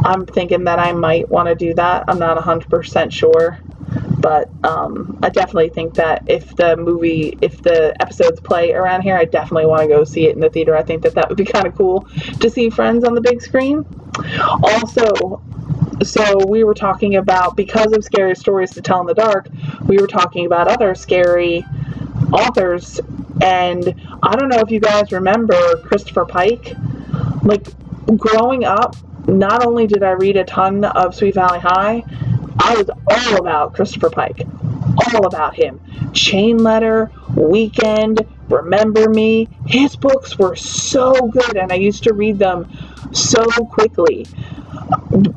I'm 0.04 0.26
thinking 0.26 0.64
that 0.64 0.80
I 0.80 0.94
might 0.94 1.30
want 1.30 1.48
to 1.48 1.56
do 1.56 1.74
that. 1.76 2.06
I'm 2.08 2.20
not 2.20 2.38
100% 2.38 3.12
sure, 3.12 3.60
but 4.26 4.50
um, 4.64 5.20
I 5.22 5.30
definitely 5.30 5.70
think 5.70 5.94
that 5.94 6.24
if 6.26 6.56
the 6.56 6.76
movie, 6.78 7.38
if 7.44 7.62
the 7.62 7.96
episodes 8.02 8.40
play 8.40 8.74
around 8.74 9.04
here, 9.04 9.16
I 9.16 9.26
definitely 9.26 9.68
want 9.68 9.84
to 9.84 9.88
go 9.88 10.04
see 10.04 10.26
it 10.26 10.34
in 10.34 10.42
the 10.42 10.50
theater. 10.50 10.76
I 10.76 10.82
think 10.82 11.04
that 11.04 11.14
that 11.14 11.30
would 11.30 11.38
be 11.38 11.46
kind 11.56 11.68
of 11.68 11.76
cool 11.76 12.08
to 12.40 12.50
see 12.50 12.72
Friends 12.72 13.04
on 13.04 13.14
the 13.14 13.22
big 13.22 13.40
screen. 13.40 13.86
Also, 14.64 15.44
so 16.04 16.44
we 16.48 16.64
were 16.64 16.74
talking 16.74 17.18
about 17.18 17.56
because 17.56 17.94
of 17.94 18.04
scary 18.04 18.36
stories 18.36 18.72
to 18.72 18.82
tell 18.82 19.00
in 19.00 19.06
the 19.06 19.14
dark 19.14 19.48
we 19.86 19.98
were 19.98 20.08
talking 20.08 20.46
about 20.46 20.68
other 20.68 20.94
scary 20.94 21.64
authors 22.34 23.00
and 23.42 23.96
i 24.22 24.36
don't 24.36 24.50
know 24.50 24.60
if 24.60 24.70
you 24.72 24.80
guys 24.82 25.12
remember 25.14 25.56
christopher 25.84 26.26
pike 26.26 26.74
like 27.44 27.66
growing 28.18 28.66
up 28.66 28.98
not 29.28 29.66
only 29.66 29.88
did 29.88 30.04
i 30.04 30.12
read 30.12 30.36
a 30.36 30.44
ton 30.44 30.84
of 30.84 31.16
sweet 31.16 31.34
valley 31.34 31.60
high 31.60 32.04
i 32.60 32.76
was 32.76 32.90
all 32.90 33.38
about 33.40 33.74
christopher 33.74 34.10
pike 34.10 34.42
all 35.14 35.26
about 35.26 35.56
him 35.56 35.80
chain 36.14 36.58
letter 36.58 37.12
weekend 37.36 38.26
remember 38.50 39.10
me 39.10 39.48
his 39.66 39.96
books 39.96 40.38
were 40.38 40.56
so 40.56 41.14
good 41.14 41.58
and 41.58 41.72
i 41.72 41.76
used 41.76 42.04
to 42.04 42.14
read 42.14 42.38
them 42.40 42.68
so 43.12 43.44
quickly 43.70 44.26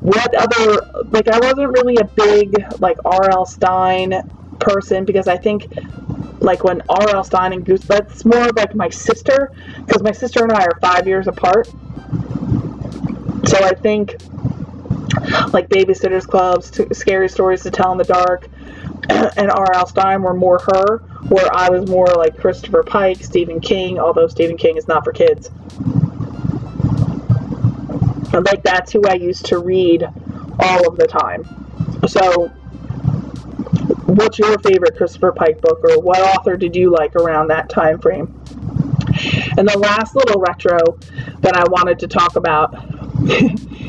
what 0.00 0.34
other 0.34 0.80
like 1.10 1.28
I 1.28 1.38
wasn't 1.38 1.70
really 1.78 1.96
a 1.96 2.04
big 2.04 2.64
like 2.80 2.98
R.L. 3.04 3.46
Stine 3.46 4.22
person 4.58 5.04
because 5.04 5.28
I 5.28 5.36
think 5.36 5.66
like 6.40 6.64
when 6.64 6.82
R.L. 6.88 7.24
Stine 7.24 7.52
and 7.52 7.64
Goose 7.64 7.82
that's 7.82 8.24
more 8.24 8.48
like 8.56 8.74
my 8.74 8.88
sister 8.88 9.52
because 9.86 10.02
my 10.02 10.12
sister 10.12 10.42
and 10.42 10.52
I 10.52 10.64
are 10.64 10.78
five 10.80 11.06
years 11.06 11.28
apart. 11.28 11.68
So 13.46 13.64
I 13.64 13.72
think 13.80 14.16
like 15.52 15.68
Babysitters 15.68 16.26
Clubs, 16.26 16.80
Scary 16.96 17.28
Stories 17.28 17.62
to 17.62 17.70
Tell 17.70 17.92
in 17.92 17.98
the 17.98 18.04
Dark, 18.04 18.48
and 19.08 19.50
R.L. 19.50 19.86
Stine 19.86 20.22
were 20.22 20.34
more 20.34 20.60
her, 20.72 20.98
where 21.28 21.48
I 21.54 21.70
was 21.70 21.88
more 21.88 22.06
like 22.06 22.36
Christopher 22.36 22.82
Pike, 22.82 23.22
Stephen 23.22 23.60
King, 23.60 23.98
although 23.98 24.26
Stephen 24.26 24.56
King 24.56 24.76
is 24.76 24.88
not 24.88 25.04
for 25.04 25.12
kids 25.12 25.50
like 28.44 28.62
that's 28.62 28.92
who 28.92 29.02
I 29.08 29.14
used 29.14 29.46
to 29.46 29.58
read 29.58 30.04
all 30.58 30.88
of 30.88 30.96
the 30.96 31.06
time. 31.06 31.44
So, 32.08 32.48
what's 34.06 34.38
your 34.38 34.58
favorite 34.58 34.96
Christopher 34.96 35.32
Pike 35.32 35.60
book, 35.60 35.80
or 35.84 36.00
what 36.00 36.20
author 36.20 36.56
did 36.56 36.76
you 36.76 36.90
like 36.90 37.16
around 37.16 37.48
that 37.48 37.68
time 37.68 37.98
frame? 37.98 38.34
And 39.56 39.68
the 39.68 39.78
last 39.78 40.14
little 40.14 40.40
retro 40.40 40.78
that 41.40 41.56
I 41.56 41.64
wanted 41.68 41.98
to 42.00 42.06
talk 42.06 42.36
about 42.36 42.72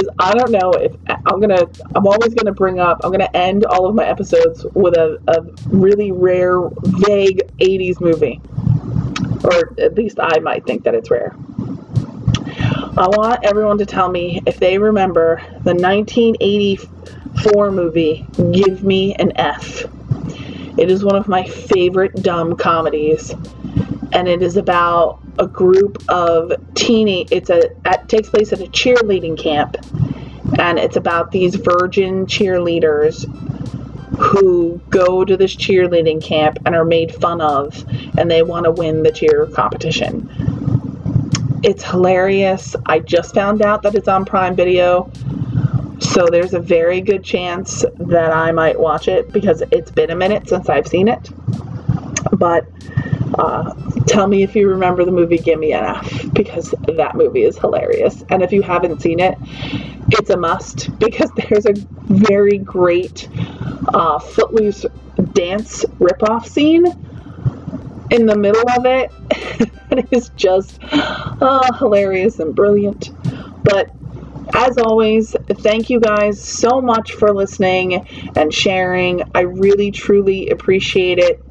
is 0.00 0.08
I 0.18 0.34
don't 0.34 0.50
know 0.50 0.72
if 0.72 0.96
I'm 1.08 1.40
gonna 1.40 1.66
I'm 1.94 2.06
always 2.06 2.34
gonna 2.34 2.54
bring 2.54 2.80
up 2.80 3.00
I'm 3.04 3.10
gonna 3.10 3.30
end 3.34 3.64
all 3.66 3.86
of 3.86 3.94
my 3.94 4.06
episodes 4.06 4.64
with 4.74 4.96
a, 4.96 5.18
a 5.28 5.42
really 5.68 6.12
rare 6.12 6.60
vague 6.82 7.42
80s 7.58 8.00
movie 8.00 8.40
or 9.44 9.74
at 9.78 9.94
least 9.94 10.18
I 10.20 10.38
might 10.40 10.66
think 10.66 10.84
that 10.84 10.94
it's 10.94 11.10
rare. 11.10 11.34
I 12.96 13.06
want 13.08 13.40
everyone 13.44 13.78
to 13.78 13.86
tell 13.86 14.10
me 14.10 14.42
if 14.46 14.58
they 14.58 14.76
remember 14.78 15.40
the 15.64 15.74
1984 15.74 17.70
movie 17.70 18.26
Give 18.52 18.82
Me 18.84 19.14
an 19.14 19.32
F. 19.36 19.84
It 20.78 20.90
is 20.90 21.04
one 21.04 21.16
of 21.16 21.28
my 21.28 21.44
favorite 21.44 22.14
dumb 22.22 22.56
comedies 22.56 23.34
and 24.12 24.28
it 24.28 24.42
is 24.42 24.56
about 24.56 25.20
a 25.40 25.46
group 25.46 26.02
of 26.08 26.52
teeny 26.74 27.26
it's 27.30 27.50
a 27.50 27.70
it 27.86 28.08
takes 28.08 28.28
place 28.28 28.52
at 28.52 28.60
a 28.60 28.66
cheerleading 28.66 29.36
camp 29.36 29.76
and 30.58 30.78
it's 30.78 30.96
about 30.96 31.30
these 31.32 31.54
virgin 31.54 32.26
cheerleaders 32.26 33.26
who 34.20 34.80
go 34.90 35.24
to 35.24 35.36
this 35.36 35.56
cheerleading 35.56 36.22
camp 36.22 36.58
and 36.66 36.74
are 36.74 36.84
made 36.84 37.14
fun 37.14 37.40
of 37.40 37.84
and 38.18 38.30
they 38.30 38.42
want 38.42 38.64
to 38.64 38.70
win 38.70 39.02
the 39.02 39.10
cheer 39.10 39.46
competition. 39.46 40.28
It's 41.62 41.82
hilarious. 41.82 42.76
I 42.86 42.98
just 42.98 43.34
found 43.34 43.62
out 43.62 43.82
that 43.82 43.94
it's 43.94 44.08
on 44.08 44.24
Prime 44.24 44.54
Video. 44.54 45.10
So 46.00 46.26
there's 46.30 46.54
a 46.54 46.60
very 46.60 47.00
good 47.00 47.22
chance 47.22 47.84
that 47.98 48.32
I 48.32 48.52
might 48.52 48.78
watch 48.78 49.08
it 49.08 49.32
because 49.32 49.62
it's 49.70 49.90
been 49.90 50.10
a 50.10 50.16
minute 50.16 50.48
since 50.48 50.68
I've 50.68 50.86
seen 50.86 51.08
it. 51.08 51.30
But 52.32 52.66
uh, 53.38 53.74
tell 54.06 54.26
me 54.26 54.42
if 54.42 54.54
you 54.54 54.68
remember 54.68 55.04
the 55.04 55.12
movie 55.12 55.38
Gimme 55.38 55.72
an 55.72 55.84
F 55.84 56.32
because 56.32 56.74
that 56.96 57.16
movie 57.16 57.42
is 57.42 57.58
hilarious. 57.58 58.22
And 58.28 58.42
if 58.42 58.52
you 58.52 58.62
haven't 58.62 59.00
seen 59.02 59.20
it, 59.20 59.36
it's 60.10 60.30
a 60.30 60.36
must 60.36 60.98
because 60.98 61.30
there's 61.36 61.66
a 61.66 61.74
very 62.08 62.58
great 62.58 63.28
uh, 63.94 64.18
Footloose 64.18 64.86
dance 65.32 65.84
ripoff 65.98 66.46
scene 66.46 66.86
in 68.10 68.26
the 68.26 68.36
middle 68.36 68.68
of 68.70 68.86
it. 68.86 69.12
it 69.90 70.08
is 70.10 70.30
just 70.30 70.78
uh, 70.82 71.72
hilarious 71.74 72.38
and 72.38 72.54
brilliant. 72.54 73.10
But 73.64 73.90
as 74.54 74.78
always, 74.78 75.36
thank 75.48 75.90
you 75.90 76.00
guys 76.00 76.42
so 76.42 76.80
much 76.80 77.12
for 77.12 77.32
listening 77.32 78.04
and 78.36 78.52
sharing. 78.52 79.22
I 79.34 79.42
really, 79.42 79.90
truly 79.90 80.48
appreciate 80.50 81.18
it. 81.18 81.44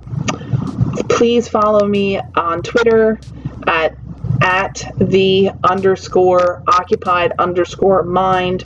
Please 1.09 1.47
follow 1.47 1.87
me 1.87 2.19
on 2.35 2.61
Twitter 2.61 3.19
at 3.67 3.95
at 4.41 4.89
the 4.97 5.51
underscore 5.63 6.63
occupied 6.67 7.33
underscore 7.39 8.03
mind. 8.03 8.63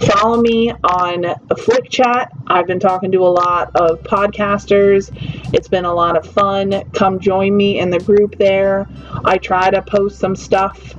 Follow 0.00 0.40
me 0.40 0.70
on 0.70 1.34
Flick 1.58 1.90
Chat. 1.90 2.32
I've 2.46 2.66
been 2.66 2.80
talking 2.80 3.12
to 3.12 3.18
a 3.18 3.28
lot 3.28 3.76
of 3.76 4.02
podcasters. 4.02 5.10
It's 5.52 5.68
been 5.68 5.84
a 5.84 5.92
lot 5.92 6.16
of 6.16 6.26
fun. 6.26 6.82
Come 6.92 7.20
join 7.20 7.56
me 7.56 7.78
in 7.78 7.90
the 7.90 8.00
group 8.00 8.38
there. 8.38 8.86
I 9.24 9.38
try 9.38 9.70
to 9.70 9.82
post 9.82 10.18
some 10.18 10.34
stuff. 10.34 10.94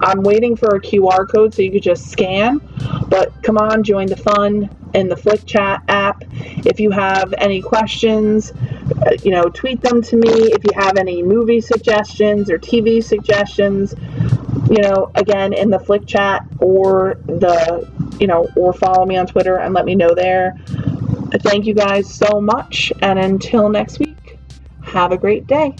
I'm 0.00 0.22
waiting 0.22 0.56
for 0.56 0.74
a 0.74 0.80
QR 0.80 1.30
code 1.30 1.54
so 1.54 1.62
you 1.62 1.70
could 1.70 1.82
just 1.82 2.10
scan, 2.10 2.60
but 3.08 3.42
come 3.42 3.56
on, 3.56 3.84
join 3.84 4.06
the 4.06 4.16
fun 4.16 4.68
in 4.94 5.08
the 5.08 5.16
Flick 5.16 5.44
Chat 5.46 5.82
app. 5.88 6.24
If 6.64 6.80
you 6.80 6.90
have 6.90 7.34
any 7.38 7.60
questions, 7.60 8.52
uh, 8.52 9.16
you 9.22 9.30
know, 9.30 9.44
tweet 9.44 9.80
them 9.80 10.00
to 10.02 10.16
me. 10.16 10.30
If 10.30 10.64
you 10.64 10.70
have 10.74 10.96
any 10.96 11.22
movie 11.22 11.60
suggestions 11.60 12.50
or 12.50 12.58
TV 12.58 13.02
suggestions, 13.02 13.94
you 14.70 14.80
know, 14.82 15.10
again 15.14 15.52
in 15.52 15.70
the 15.70 15.78
Flick 15.78 16.06
Chat 16.06 16.46
or 16.58 17.18
the, 17.26 17.88
you 18.18 18.26
know, 18.26 18.48
or 18.56 18.72
follow 18.72 19.04
me 19.04 19.16
on 19.16 19.26
Twitter 19.26 19.56
and 19.56 19.74
let 19.74 19.84
me 19.84 19.94
know 19.94 20.14
there. 20.14 20.56
Thank 21.40 21.66
you 21.66 21.74
guys 21.74 22.12
so 22.12 22.40
much, 22.40 22.92
and 23.02 23.18
until 23.18 23.68
next 23.68 23.98
week, 23.98 24.38
have 24.82 25.10
a 25.10 25.18
great 25.18 25.46
day. 25.46 25.74